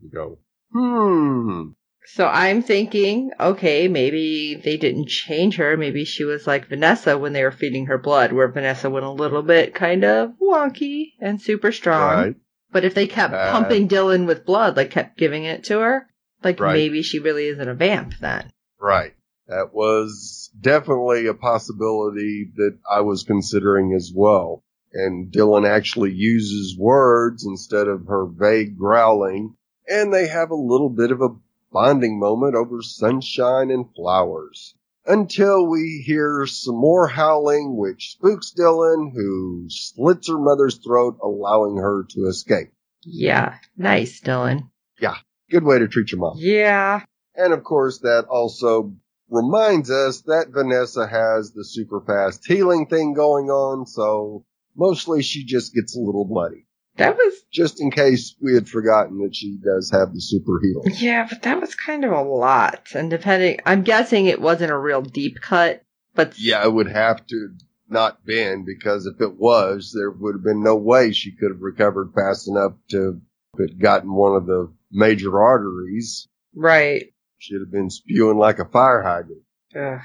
You 0.01 0.09
go, 0.09 0.39
hmm. 0.73 1.71
So 2.05 2.29
I'm 2.29 2.63
thinking, 2.63 3.33
okay, 3.41 3.89
maybe 3.89 4.55
they 4.55 4.77
didn't 4.77 5.09
change 5.09 5.57
her. 5.57 5.77
Maybe 5.77 6.05
she 6.05 6.23
was 6.23 6.47
like 6.47 6.69
Vanessa 6.69 7.19
when 7.19 7.33
they 7.33 7.43
were 7.43 7.51
feeding 7.51 7.87
her 7.87 7.99
blood, 7.99 8.33
where 8.33 8.47
Vanessa 8.53 8.89
went 8.89 9.05
a 9.05 9.11
little 9.11 9.43
bit 9.43 9.75
kind 9.75 10.05
of 10.05 10.35
wonky 10.41 11.15
and 11.21 11.43
super 11.43 11.73
strong. 11.73 12.17
Right. 12.17 12.37
But 12.71 12.85
if 12.85 12.95
they 12.95 13.09
kept 13.09 13.35
Uh, 13.35 13.51
pumping 13.51 13.89
Dylan 13.89 14.29
with 14.29 14.47
blood, 14.47 14.77
like 14.77 14.93
kept 14.93 15.19
giving 15.19 15.43
it 15.43 15.65
to 15.65 15.81
her, 15.81 16.09
like 16.45 16.61
Right. 16.61 16.75
maybe 16.75 17.03
she 17.03 17.19
really 17.19 17.47
isn't 17.49 17.69
a 17.69 17.75
vamp 17.75 18.13
then. 18.21 18.53
Right. 18.81 19.15
That 19.49 19.73
was 19.73 20.51
definitely 20.61 21.27
a 21.27 21.35
possibility 21.35 22.51
that 22.57 22.79
I 22.91 23.03
was 23.03 23.23
considering 23.23 23.95
as 23.95 24.13
well. 24.15 24.63
And 24.93 25.33
Dylan 25.33 25.69
actually 25.69 26.13
uses 26.13 26.77
words 26.79 27.45
instead 27.47 27.87
of 27.87 28.07
her 28.07 28.27
vague 28.27 28.77
growling, 28.79 29.55
and 29.89 30.13
they 30.13 30.27
have 30.27 30.51
a 30.51 30.55
little 30.57 30.89
bit 30.91 31.11
of 31.13 31.21
a 31.21 31.37
bonding 31.71 32.19
moment 32.19 32.55
over 32.55 32.81
sunshine 32.83 33.71
and 33.71 33.87
flowers. 33.95 34.75
Until 35.05 35.67
we 35.67 36.03
hear 36.05 36.47
some 36.47 36.75
more 36.75 37.07
howling, 37.07 37.77
which 37.77 38.13
spooks 38.13 38.53
Dylan, 38.59 39.13
who 39.13 39.67
slits 39.69 40.29
her 40.29 40.39
mother's 40.39 40.79
throat, 40.79 41.19
allowing 41.23 41.77
her 41.77 42.05
to 42.11 42.27
escape. 42.27 42.73
Yeah, 43.03 43.59
nice, 43.77 44.21
Dylan. 44.21 44.71
Yeah, 45.01 45.15
good 45.49 45.63
way 45.63 45.79
to 45.79 45.87
treat 45.87 46.11
your 46.11 46.21
mom. 46.21 46.35
Yeah, 46.39 47.05
And 47.37 47.53
of 47.53 47.63
course, 47.63 47.99
that 48.01 48.25
also 48.29 48.97
reminds 49.29 49.91
us 49.91 50.23
that 50.23 50.47
Vanessa 50.53 51.07
has 51.07 51.53
the 51.53 51.65
super 51.65 52.01
fast 52.07 52.45
healing 52.47 52.87
thing 52.87 53.15
going 53.15 53.47
on, 53.51 53.87
so 53.87 54.45
mostly 54.77 55.23
she 55.23 55.45
just 55.45 55.75
gets 55.75 55.97
a 55.97 56.01
little 56.01 56.25
bloody. 56.25 56.67
that 56.97 57.17
was 57.17 57.35
Just 57.53 57.81
in 57.81 57.91
case 57.91 58.35
we 58.41 58.55
had 58.55 58.69
forgotten 58.69 59.19
that 59.23 59.35
she 59.35 59.59
does 59.65 59.91
have 59.93 60.13
the 60.13 60.21
super 60.21 60.61
heal. 60.63 60.83
yeah, 60.99 61.27
but 61.29 61.43
that 61.43 61.61
was 61.61 61.75
kind 61.75 62.05
of 62.05 62.13
a 62.13 62.23
lot. 62.23 62.89
And 62.95 63.11
depending, 63.11 63.59
I'm 63.67 63.83
guessing 63.83 64.27
it 64.27 64.41
wasn't 64.41 64.73
a 64.73 64.79
real 64.79 65.03
deep 65.03 65.41
cut, 65.41 65.83
but 66.15 66.39
Yeah, 66.39 66.65
it 66.65 66.73
would 66.73 66.89
have 66.91 67.27
to 67.27 67.51
not 67.89 68.25
been 68.25 68.65
because 68.65 69.07
if 69.07 69.21
it 69.21 69.37
was, 69.39 69.93
there 69.97 70.11
would 70.11 70.35
have 70.37 70.43
been 70.45 70.63
no 70.63 70.75
way 70.77 71.13
she 71.13 71.31
could 71.37 71.51
have 71.53 71.61
recovered 71.61 72.13
fast 72.15 72.49
enough 72.49 72.73
to 72.91 73.21
have 73.59 73.79
gotten 73.79 74.13
one 74.13 74.35
of 74.37 74.47
the 74.47 74.73
major 74.91 75.41
arteries. 75.41 76.29
right. 76.55 77.13
She'd 77.39 77.61
have 77.61 77.71
been 77.71 77.91
spewing 77.91 78.39
like 78.39 78.59
a 78.59 78.65
fire 78.65 79.03
hydrant. 79.03 79.43
Ugh. 79.75 80.01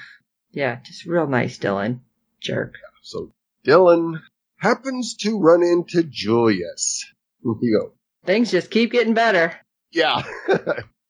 Yeah, 0.51 0.79
just 0.83 1.05
real 1.05 1.27
nice, 1.27 1.57
Dylan. 1.57 1.99
Jerk. 2.41 2.75
So 3.03 3.31
Dylan 3.65 4.21
happens 4.57 5.15
to 5.21 5.39
run 5.39 5.63
into 5.63 6.03
Julius. 6.03 7.05
You 7.43 7.79
go, 7.79 7.93
Things 8.25 8.51
just 8.51 8.69
keep 8.69 8.91
getting 8.91 9.15
better. 9.15 9.55
yeah. 9.91 10.21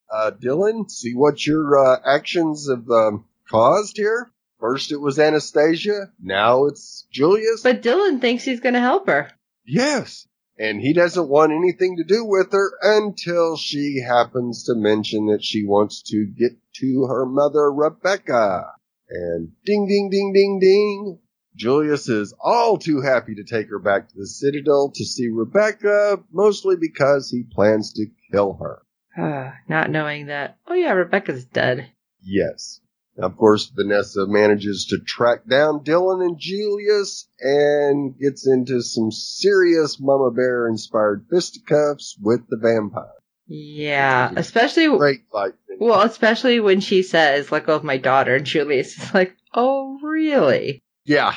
uh, 0.10 0.32
Dylan, 0.32 0.90
see 0.90 1.14
what 1.14 1.46
your 1.46 1.78
uh, 1.78 1.98
actions 2.06 2.70
have 2.70 2.90
um, 2.90 3.26
caused 3.50 3.98
here? 3.98 4.32
First 4.62 4.94
it 4.94 4.98
was 4.98 5.20
Anastasia, 5.20 6.12
now 6.22 6.66
it's 6.68 7.06
Julius. 7.12 7.64
But 7.64 7.82
Dylan 7.82 8.22
thinks 8.22 8.44
he's 8.46 8.62
gonna 8.62 8.80
help 8.80 9.08
her. 9.08 9.30
yes. 9.66 10.26
And 10.62 10.80
he 10.80 10.94
doesn't 10.94 11.28
want 11.28 11.52
anything 11.52 11.98
to 11.98 12.04
do 12.04 12.24
with 12.24 12.52
her 12.52 12.72
until 12.84 13.58
she 13.58 14.00
happens 14.00 14.66
to 14.66 14.76
mention 14.76 15.26
that 15.26 15.44
she 15.44 15.66
wants 15.66 16.04
to 16.12 16.28
get 16.38 16.52
to 16.76 17.08
her 17.10 17.26
mother, 17.26 17.74
Rebecca. 17.74 18.68
And 19.10 19.54
ding, 19.66 19.88
ding, 19.88 20.12
ding, 20.12 20.34
ding, 20.34 20.60
ding. 20.60 21.20
Julius 21.56 22.08
is 22.10 22.36
all 22.40 22.78
too 22.78 23.02
happy 23.02 23.34
to 23.34 23.44
take 23.44 23.70
her 23.70 23.80
back 23.80 24.10
to 24.10 24.16
the 24.16 24.28
Citadel 24.28 24.92
to 24.94 25.04
see 25.04 25.30
Rebecca, 25.30 26.20
mostly 26.32 26.76
because 26.76 27.32
he 27.32 27.42
plans 27.42 27.94
to 27.94 28.06
kill 28.32 28.60
her. 28.62 28.84
Ah, 29.18 29.56
Not 29.68 29.90
knowing 29.90 30.28
that, 30.28 30.60
oh 30.68 30.76
yeah, 30.76 30.92
Rebecca's 30.92 31.44
dead. 31.44 31.90
Yes. 32.22 32.82
Of 33.22 33.38
course, 33.38 33.72
Vanessa 33.76 34.26
manages 34.28 34.86
to 34.90 34.98
track 34.98 35.46
down 35.48 35.84
Dylan 35.84 36.26
and 36.26 36.40
Julius 36.40 37.28
and 37.40 38.18
gets 38.18 38.48
into 38.48 38.82
some 38.82 39.12
serious 39.12 40.00
Mama 40.00 40.32
Bear 40.32 40.68
inspired 40.68 41.26
fisticuffs 41.30 42.18
with 42.22 42.42
the 42.50 42.58
vampire. 42.58 43.14
Yeah, 43.48 44.32
especially, 44.36 44.88
Great 44.98 45.24
fight. 45.32 45.54
well, 45.80 46.02
especially 46.02 46.60
when 46.60 46.80
she 46.80 47.04
says, 47.04 47.52
let 47.52 47.66
go 47.66 47.76
of 47.76 47.84
my 47.84 47.98
daughter, 47.98 48.36
and 48.36 48.46
Julius 48.46 48.98
is 48.98 49.14
like, 49.14 49.36
oh 49.54 50.00
really? 50.02 50.82
Yeah. 51.06 51.34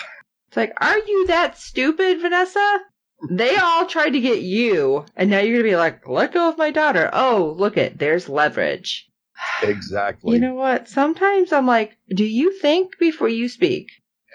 It's 0.49 0.57
like, 0.57 0.73
are 0.81 0.99
you 0.99 1.27
that 1.27 1.59
stupid, 1.59 2.21
Vanessa? 2.21 2.81
They 3.31 3.57
all 3.57 3.87
tried 3.87 4.11
to 4.11 4.21
get 4.21 4.43
you, 4.43 5.05
and 5.17 5.29
now 5.31 5.41
you're 5.41 5.57
gonna 5.59 5.69
be 5.71 5.77
like, 5.77 6.07
let 6.07 6.33
go 6.33 6.49
of 6.49 6.59
my 6.59 6.71
daughter. 6.71 7.11
Oh, 7.13 7.55
look 7.59 7.77
it, 7.77 7.99
there's 7.99 8.29
leverage. 8.29 9.09
Exactly. 9.63 10.35
You 10.35 10.41
know 10.41 10.55
what? 10.55 10.89
Sometimes 10.89 11.53
I'm 11.53 11.67
like, 11.67 11.97
do 12.09 12.25
you 12.25 12.59
think 12.59 12.99
before 12.99 13.29
you 13.29 13.49
speak? 13.49 13.89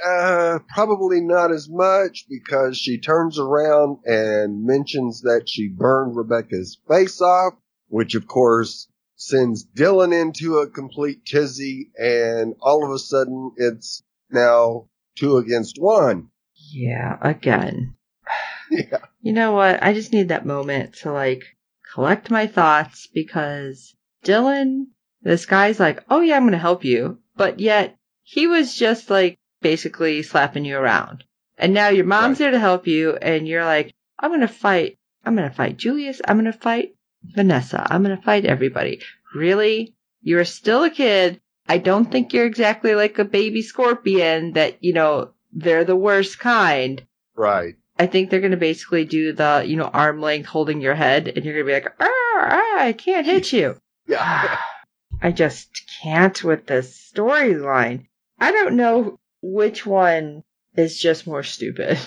Uh, 0.05 0.59
probably 0.73 1.19
not 1.19 1.51
as 1.51 1.67
much 1.69 2.25
because 2.29 2.77
she 2.77 2.99
turns 2.99 3.37
around 3.37 3.97
and 4.05 4.65
mentions 4.65 5.21
that 5.21 5.43
she 5.47 5.67
burned 5.67 6.15
Rebecca's 6.15 6.77
face 6.87 7.21
off, 7.21 7.53
which 7.87 8.15
of 8.15 8.25
course 8.27 8.87
sends 9.15 9.65
Dylan 9.65 10.13
into 10.13 10.59
a 10.59 10.69
complete 10.69 11.25
tizzy 11.25 11.91
and 11.97 12.55
all 12.61 12.85
of 12.85 12.91
a 12.91 12.99
sudden 12.99 13.51
it's 13.57 14.01
now 14.31 14.87
two 15.17 15.37
against 15.37 15.75
one. 15.77 16.29
Yeah, 16.71 17.17
again. 17.21 17.95
Yeah. 18.71 18.99
You 19.21 19.33
know 19.33 19.53
what? 19.53 19.81
I 19.81 19.93
just 19.93 20.13
need 20.13 20.27
that 20.27 20.45
moment 20.45 20.93
to 20.97 21.11
like 21.11 21.43
collect 21.91 22.29
my 22.29 22.45
thoughts 22.45 23.07
because 23.11 23.95
Dylan, 24.23 24.85
this 25.21 25.45
guy's 25.45 25.79
like, 25.79 26.03
oh 26.09 26.21
yeah, 26.21 26.35
I'm 26.35 26.43
going 26.43 26.51
to 26.53 26.57
help 26.57 26.83
you. 26.83 27.19
But 27.35 27.59
yet 27.59 27.95
he 28.23 28.47
was 28.47 28.75
just 28.75 29.09
like 29.09 29.37
basically 29.61 30.23
slapping 30.23 30.65
you 30.65 30.77
around. 30.77 31.23
And 31.57 31.73
now 31.73 31.89
your 31.89 32.05
mom's 32.05 32.39
Right. 32.39 32.45
there 32.45 32.51
to 32.51 32.59
help 32.59 32.87
you 32.87 33.15
and 33.15 33.47
you're 33.47 33.65
like, 33.65 33.93
I'm 34.17 34.29
going 34.31 34.41
to 34.41 34.47
fight. 34.47 34.97
I'm 35.25 35.35
going 35.35 35.49
to 35.49 35.55
fight 35.55 35.77
Julius. 35.77 36.21
I'm 36.25 36.39
going 36.39 36.51
to 36.51 36.57
fight 36.57 36.95
Vanessa. 37.23 37.85
I'm 37.89 38.03
going 38.03 38.15
to 38.15 38.23
fight 38.23 38.45
everybody. 38.45 39.01
Really? 39.35 39.95
You're 40.21 40.45
still 40.45 40.83
a 40.83 40.89
kid. 40.89 41.39
I 41.67 41.77
don't 41.77 42.11
think 42.11 42.33
you're 42.33 42.45
exactly 42.45 42.95
like 42.95 43.19
a 43.19 43.25
baby 43.25 43.61
scorpion 43.61 44.53
that, 44.53 44.83
you 44.83 44.93
know, 44.93 45.31
they're 45.53 45.85
the 45.85 45.95
worst 45.95 46.39
kind. 46.39 47.05
Right. 47.35 47.75
I 47.97 48.07
think 48.07 48.29
they're 48.29 48.39
going 48.39 48.51
to 48.51 48.57
basically 48.57 49.05
do 49.05 49.33
the, 49.33 49.63
you 49.67 49.75
know, 49.75 49.85
arm 49.85 50.21
length 50.21 50.47
holding 50.47 50.79
your 50.81 50.95
head, 50.95 51.27
and 51.27 51.43
you're 51.43 51.53
going 51.53 51.65
to 51.65 51.69
be 51.69 51.73
like, 51.73 51.93
ah, 51.99 52.07
ah, 52.39 52.79
I 52.79 52.93
can't 52.93 53.25
hit 53.25 53.51
you. 53.51 53.75
Yeah. 54.09 54.57
I 55.21 55.31
just 55.31 55.69
can't 56.01 56.43
with 56.43 56.65
this 56.65 57.11
storyline. 57.13 58.07
I 58.39 58.51
don't 58.51 58.75
know 58.75 59.19
which 59.41 59.85
one 59.85 60.43
is 60.75 60.97
just 60.99 61.27
more 61.27 61.43
stupid. 61.43 61.97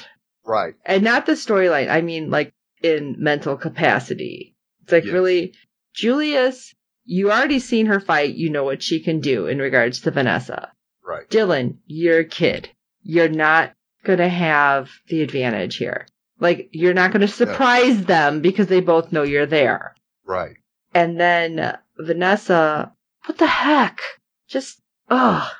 right. 0.44 0.74
And 0.84 1.02
not 1.02 1.26
the 1.26 1.32
storyline, 1.32 1.88
I 1.90 2.00
mean, 2.00 2.30
like, 2.30 2.52
in 2.82 3.16
mental 3.18 3.56
capacity. 3.56 4.56
It's 4.82 4.92
like, 4.92 5.04
Yes. 5.04 5.12
really, 5.12 5.54
Julius, 5.94 6.74
you 7.04 7.30
already 7.30 7.58
seen 7.58 7.86
her 7.86 8.00
fight, 8.00 8.34
you 8.34 8.50
know 8.50 8.64
what 8.64 8.82
she 8.82 9.00
can 9.00 9.20
do 9.20 9.46
in 9.46 9.58
regards 9.58 10.00
to 10.02 10.10
Vanessa. 10.10 10.72
Right. 11.04 11.28
Dylan, 11.28 11.78
you're 11.86 12.20
a 12.20 12.24
kid. 12.24 12.70
You're 13.02 13.28
not 13.28 13.72
gonna 14.04 14.28
have 14.28 14.90
the 15.08 15.22
advantage 15.22 15.76
here. 15.76 16.06
Like, 16.40 16.70
you're 16.72 16.94
not 16.94 17.12
gonna 17.12 17.28
surprise 17.28 18.04
them 18.04 18.40
because 18.40 18.68
they 18.68 18.80
both 18.80 19.12
know 19.12 19.22
you're 19.22 19.46
there. 19.46 19.94
Right. 20.24 20.56
And 20.94 21.20
then 21.20 21.76
Vanessa, 22.06 22.92
what 23.26 23.38
the 23.38 23.46
heck? 23.46 24.00
Just, 24.48 24.80
ugh. 25.08 25.50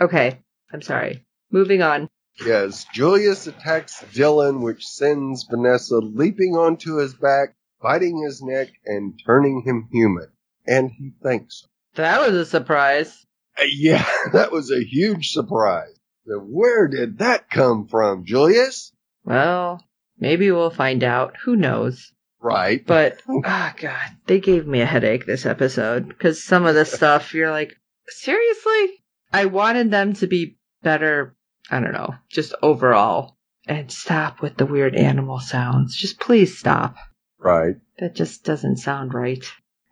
Okay, 0.00 0.38
I'm 0.72 0.82
sorry. 0.82 1.24
Moving 1.50 1.82
on. 1.82 2.08
Yes. 2.44 2.86
Julius 2.92 3.46
attacks 3.46 4.02
Dylan, 4.12 4.62
which 4.62 4.86
sends 4.86 5.44
Vanessa 5.44 5.96
leaping 5.98 6.54
onto 6.56 6.96
his 6.96 7.14
back, 7.14 7.54
biting 7.80 8.22
his 8.24 8.42
neck, 8.42 8.68
and 8.86 9.18
turning 9.26 9.62
him 9.66 9.88
human. 9.92 10.28
And 10.66 10.90
he 10.90 11.12
thanks 11.22 11.62
her. 11.62 12.02
That 12.02 12.26
was 12.26 12.34
a 12.36 12.46
surprise. 12.46 13.24
Uh, 13.58 13.64
Yeah, 13.68 14.06
that 14.32 14.50
was 14.50 14.70
a 14.70 14.82
huge 14.82 15.30
surprise. 15.30 15.94
Where 16.24 16.88
did 16.88 17.18
that 17.18 17.50
come 17.50 17.86
from, 17.88 18.24
Julius? 18.24 18.92
Well, 19.24 19.84
maybe 20.18 20.50
we'll 20.52 20.70
find 20.70 21.02
out. 21.04 21.36
Who 21.44 21.56
knows? 21.56 22.12
Right. 22.42 22.84
But, 22.84 23.22
oh 23.28 23.40
god, 23.76 24.10
they 24.26 24.40
gave 24.40 24.66
me 24.66 24.80
a 24.80 24.86
headache 24.86 25.26
this 25.26 25.46
episode 25.46 26.08
because 26.08 26.42
some 26.42 26.66
of 26.66 26.74
the 26.74 26.84
stuff 26.98 27.34
you're 27.34 27.50
like, 27.50 27.74
seriously? 28.08 29.02
I 29.32 29.46
wanted 29.46 29.90
them 29.90 30.12
to 30.14 30.26
be 30.26 30.58
better, 30.82 31.34
I 31.70 31.80
don't 31.80 31.92
know, 31.92 32.14
just 32.28 32.54
overall. 32.62 33.36
And 33.66 33.92
stop 33.92 34.42
with 34.42 34.56
the 34.56 34.66
weird 34.66 34.96
animal 34.96 35.38
sounds. 35.38 35.96
Just 35.96 36.18
please 36.18 36.58
stop. 36.58 36.96
Right. 37.38 37.76
That 37.98 38.16
just 38.16 38.44
doesn't 38.44 38.78
sound 38.78 39.14
right. 39.14 39.44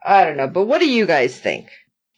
I 0.04 0.24
don't 0.24 0.36
know, 0.36 0.48
but 0.48 0.64
what 0.64 0.80
do 0.80 0.90
you 0.90 1.06
guys 1.06 1.38
think? 1.38 1.68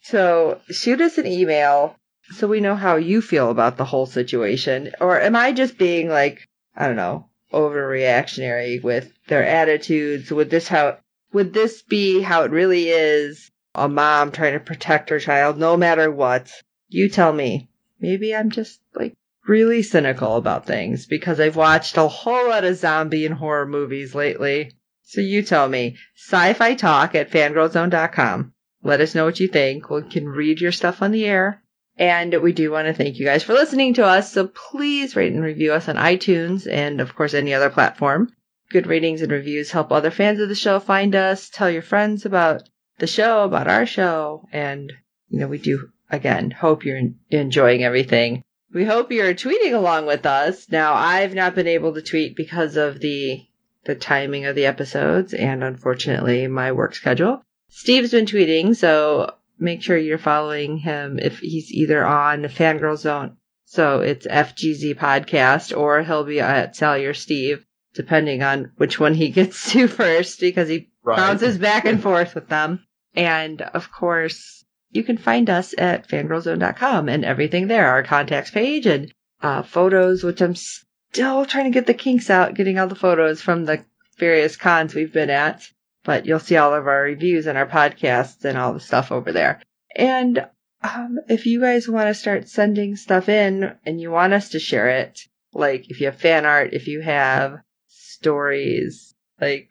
So 0.01 0.61
shoot 0.71 1.03
us 1.03 1.19
an 1.19 1.27
email 1.27 1.97
so 2.31 2.47
we 2.47 2.61
know 2.61 2.75
how 2.75 2.97
you 2.97 3.21
feel 3.21 3.51
about 3.51 3.77
the 3.77 3.85
whole 3.85 4.07
situation. 4.07 4.93
Or 4.99 5.21
am 5.21 5.37
I 5.37 5.53
just 5.53 5.77
being 5.77 6.09
like, 6.09 6.49
I 6.75 6.87
don't 6.87 6.97
know, 6.97 7.29
overreactionary 7.53 8.83
with 8.83 9.13
their 9.29 9.47
attitudes? 9.47 10.31
Would 10.31 10.51
this 10.51 10.69
how 10.69 10.99
would 11.33 11.53
this 11.53 11.83
be 11.83 12.21
how 12.21 12.45
it 12.45 12.51
really 12.51 12.89
is? 12.89 13.51
A 13.75 13.89
mom 13.89 14.33
trying 14.33 14.53
to 14.53 14.61
protect 14.61 15.09
her 15.11 15.19
child 15.19 15.59
no 15.59 15.77
matter 15.77 16.11
what. 16.11 16.51
You 16.89 17.09
tell 17.09 17.33
me. 17.33 17.71
Maybe 18.01 18.35
I'm 18.35 18.51
just 18.51 18.81
like 18.95 19.15
really 19.47 19.83
cynical 19.83 20.37
about 20.37 20.67
things 20.67 21.07
because 21.07 21.41
I've 21.41 21.57
watched 21.57 21.97
a 21.97 22.09
whole 22.09 22.49
lot 22.49 22.65
of 22.65 22.77
zombie 22.77 23.25
and 23.25 23.35
horror 23.35 23.67
movies 23.67 24.15
lately. 24.15 24.73
So 25.05 25.21
you 25.21 25.43
tell 25.43 25.69
me. 25.69 25.97
Sci-fi 26.17 26.75
talk 26.75 27.15
at 27.15 27.31
fangirlzone.com. 27.31 28.53
Let 28.83 29.01
us 29.01 29.15
know 29.15 29.25
what 29.25 29.41
you 29.41 29.49
think. 29.49 29.89
We 29.89 30.03
can 30.03 30.29
read 30.29 30.61
your 30.61 30.73
stuff 30.73 31.03
on 31.03 31.13
the 31.13 31.25
air. 31.25 31.62
And 31.99 32.35
we 32.43 32.53
do 32.53 32.71
want 32.71 32.87
to 32.87 32.95
thank 32.95 33.19
you 33.19 33.27
guys 33.27 33.43
for 33.43 33.53
listening 33.53 33.95
to 33.95 34.05
us. 34.05 34.33
So 34.33 34.47
please 34.47 35.15
rate 35.15 35.33
and 35.33 35.43
review 35.43 35.73
us 35.73 35.89
on 35.89 35.97
iTunes 35.97 36.67
and 36.71 37.01
of 37.01 37.15
course 37.15 37.35
any 37.35 37.53
other 37.55 37.71
platform. 37.71 38.33
Good 38.71 38.87
ratings 38.87 39.21
and 39.21 39.31
reviews 39.31 39.71
help 39.71 39.93
other 39.93 40.11
fans 40.11 40.41
of 40.41 40.49
the 40.49 40.55
show 40.55 40.81
find 40.81 41.15
us. 41.15 41.51
Tell 41.51 41.71
your 41.71 41.83
friends 41.83 42.25
about 42.25 42.69
the 42.99 43.07
show, 43.07 43.45
about 43.45 43.69
our 43.69 43.85
show. 43.85 44.49
And, 44.53 44.93
you 45.29 45.41
know, 45.41 45.49
we 45.49 45.59
do 45.59 45.91
again 46.11 46.51
hope 46.51 46.85
you're 46.85 47.11
enjoying 47.31 47.85
everything. 47.85 48.43
We 48.73 48.85
hope 48.85 49.13
you're 49.13 49.35
tweeting 49.35 49.75
along 49.75 50.07
with 50.07 50.25
us. 50.25 50.71
Now, 50.71 50.95
I've 50.95 51.35
not 51.35 51.55
been 51.55 51.67
able 51.67 51.93
to 51.95 52.03
tweet 52.03 52.37
because 52.37 52.77
of 52.77 53.01
the 53.01 53.47
the 53.85 53.95
timing 53.95 54.47
of 54.47 54.55
the 54.55 54.67
episodes 54.67 55.35
and 55.35 55.65
unfortunately 55.65 56.47
my 56.47 56.73
work 56.73 56.95
schedule. 56.95 57.43
Steve's 57.69 58.13
been 58.13 58.27
tweeting, 58.27 58.77
so 58.77 59.35
make 59.63 59.83
sure 59.83 59.97
you're 59.97 60.19
following 60.19 60.77
him 60.79 61.19
if 61.19 61.39
he's 61.39 61.71
either 61.73 62.05
on 62.05 62.43
Fangirl 62.45 62.97
Zone. 62.99 63.37
So 63.65 64.01
it's 64.01 64.27
FGZ 64.27 64.97
podcast 64.97 65.77
or 65.77 66.03
he'll 66.03 66.25
be 66.25 66.41
at 66.41 66.77
Sally 66.77 67.07
or 67.07 67.15
Steve, 67.15 67.65
depending 67.95 68.43
on 68.43 68.73
which 68.77 69.01
one 69.01 69.15
he 69.15 69.29
gets 69.39 69.73
to 69.73 69.89
first 69.89 70.41
because 70.41 70.69
he 70.69 70.89
Right. 71.05 71.17
bounces 71.17 71.59
back 71.59 71.85
and 71.85 72.01
forth 72.09 72.37
with 72.37 72.49
them. 72.49 72.87
And 73.15 73.61
of 73.61 73.91
course, 73.91 74.65
you 74.91 75.03
can 75.03 75.17
find 75.19 75.51
us 75.51 75.75
at 75.77 76.07
fangirlzone.com 76.09 77.09
and 77.09 77.25
everything 77.25 77.67
there, 77.67 77.89
our 77.89 78.05
contacts 78.05 78.53
page 78.53 78.87
and 78.87 79.13
uh, 79.43 79.63
photos, 79.63 80.23
which 80.23 80.41
I'm 80.41 80.55
still 80.55 81.45
trying 81.45 81.65
to 81.65 81.71
get 81.71 81.87
the 81.87 81.95
kinks 81.95 82.31
out, 82.31 82.55
getting 82.55 82.79
all 82.79 82.87
the 82.87 82.95
photos 82.95 83.41
from 83.41 83.65
the 83.65 83.85
various 84.19 84.57
cons 84.57 84.95
we've 84.95 85.13
been 85.13 85.31
at. 85.31 85.67
But 86.05 86.27
you'll 86.27 86.41
see 86.41 86.57
all 86.57 86.75
of 86.75 86.87
our 86.87 87.03
reviews 87.03 87.47
and 87.47 87.57
our 87.57 87.67
podcasts 87.67 88.45
and 88.45 88.59
all 88.59 88.73
the 88.73 88.81
stuff 88.81 89.13
over 89.13 89.31
there. 89.33 89.61
And 89.95 90.47
um, 90.83 91.19
if 91.29 91.47
you 91.47 91.61
guys 91.61 91.89
want 91.89 92.09
to 92.09 92.15
start 92.15 92.49
sending 92.49 92.97
stuff 92.97 93.29
in 93.29 93.73
and 93.87 94.01
you 94.01 94.11
want 94.11 94.33
us 94.33 94.51
to 94.51 94.59
share 94.59 94.89
it, 94.89 95.21
like 95.53 95.91
if 95.91 96.01
you 96.01 96.07
have 96.07 96.17
fan 96.17 96.45
art, 96.45 96.73
if 96.73 96.89
you 96.89 97.01
have 97.03 97.59
stories, 97.87 99.15
like 99.41 99.69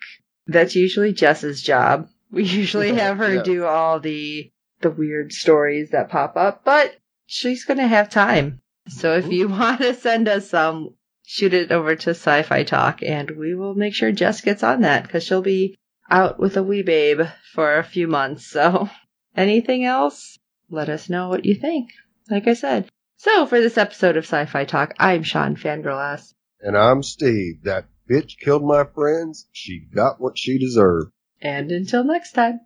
that's 0.47 0.75
usually 0.75 1.13
Jess's 1.13 1.61
job. 1.61 2.07
We 2.33 2.45
usually 2.45 2.93
have 2.93 3.17
her 3.17 3.35
Yeah. 3.35 3.43
do 3.43 3.65
all 3.65 3.99
the 3.99 4.51
the 4.79 4.89
weird 4.89 5.33
stories 5.33 5.89
that 5.91 6.09
pop 6.09 6.37
up, 6.37 6.63
but 6.63 6.95
she's 7.25 7.65
gonna 7.65 7.85
have 7.89 8.09
time. 8.09 8.61
So 8.87 9.17
if 9.17 9.27
you 9.29 9.49
want 9.59 9.81
to 9.81 9.93
send 9.95 10.29
us 10.29 10.49
some, 10.49 10.95
shoot 11.25 11.53
it 11.53 11.73
over 11.73 11.93
to 11.93 12.11
Sci-Fi 12.11 12.63
Talk, 12.63 13.03
and 13.03 13.31
we 13.31 13.53
will 13.53 13.75
make 13.75 13.93
sure 13.93 14.13
Jess 14.13 14.39
gets 14.39 14.63
on 14.63 14.81
that 14.83 15.03
because 15.03 15.25
she'll 15.25 15.41
be 15.41 15.77
out 16.11 16.39
with 16.39 16.57
a 16.57 16.63
wee 16.63 16.83
babe 16.83 17.21
for 17.53 17.77
a 17.77 17.83
few 17.83 18.07
months. 18.07 18.45
So 18.45 18.89
anything 19.35 19.85
else? 19.85 20.37
Let 20.69 20.89
us 20.89 21.09
know 21.09 21.29
what 21.29 21.45
you 21.45 21.55
think. 21.55 21.89
Like 22.29 22.47
I 22.47 22.53
said. 22.53 22.89
So 23.17 23.45
for 23.45 23.59
this 23.59 23.77
episode 23.77 24.17
of 24.17 24.25
Sci-Fi 24.25 24.65
Talk, 24.65 24.93
I'm 24.99 25.23
Sean 25.23 25.55
Fangirlass. 25.55 26.33
And 26.59 26.77
I'm 26.77 27.03
Steve. 27.03 27.63
That 27.63 27.85
bitch 28.09 28.37
killed 28.39 28.63
my 28.63 28.83
friends. 28.83 29.47
She 29.51 29.79
got 29.93 30.19
what 30.19 30.37
she 30.37 30.57
deserved. 30.57 31.11
And 31.41 31.71
until 31.71 32.03
next 32.03 32.33
time. 32.33 32.61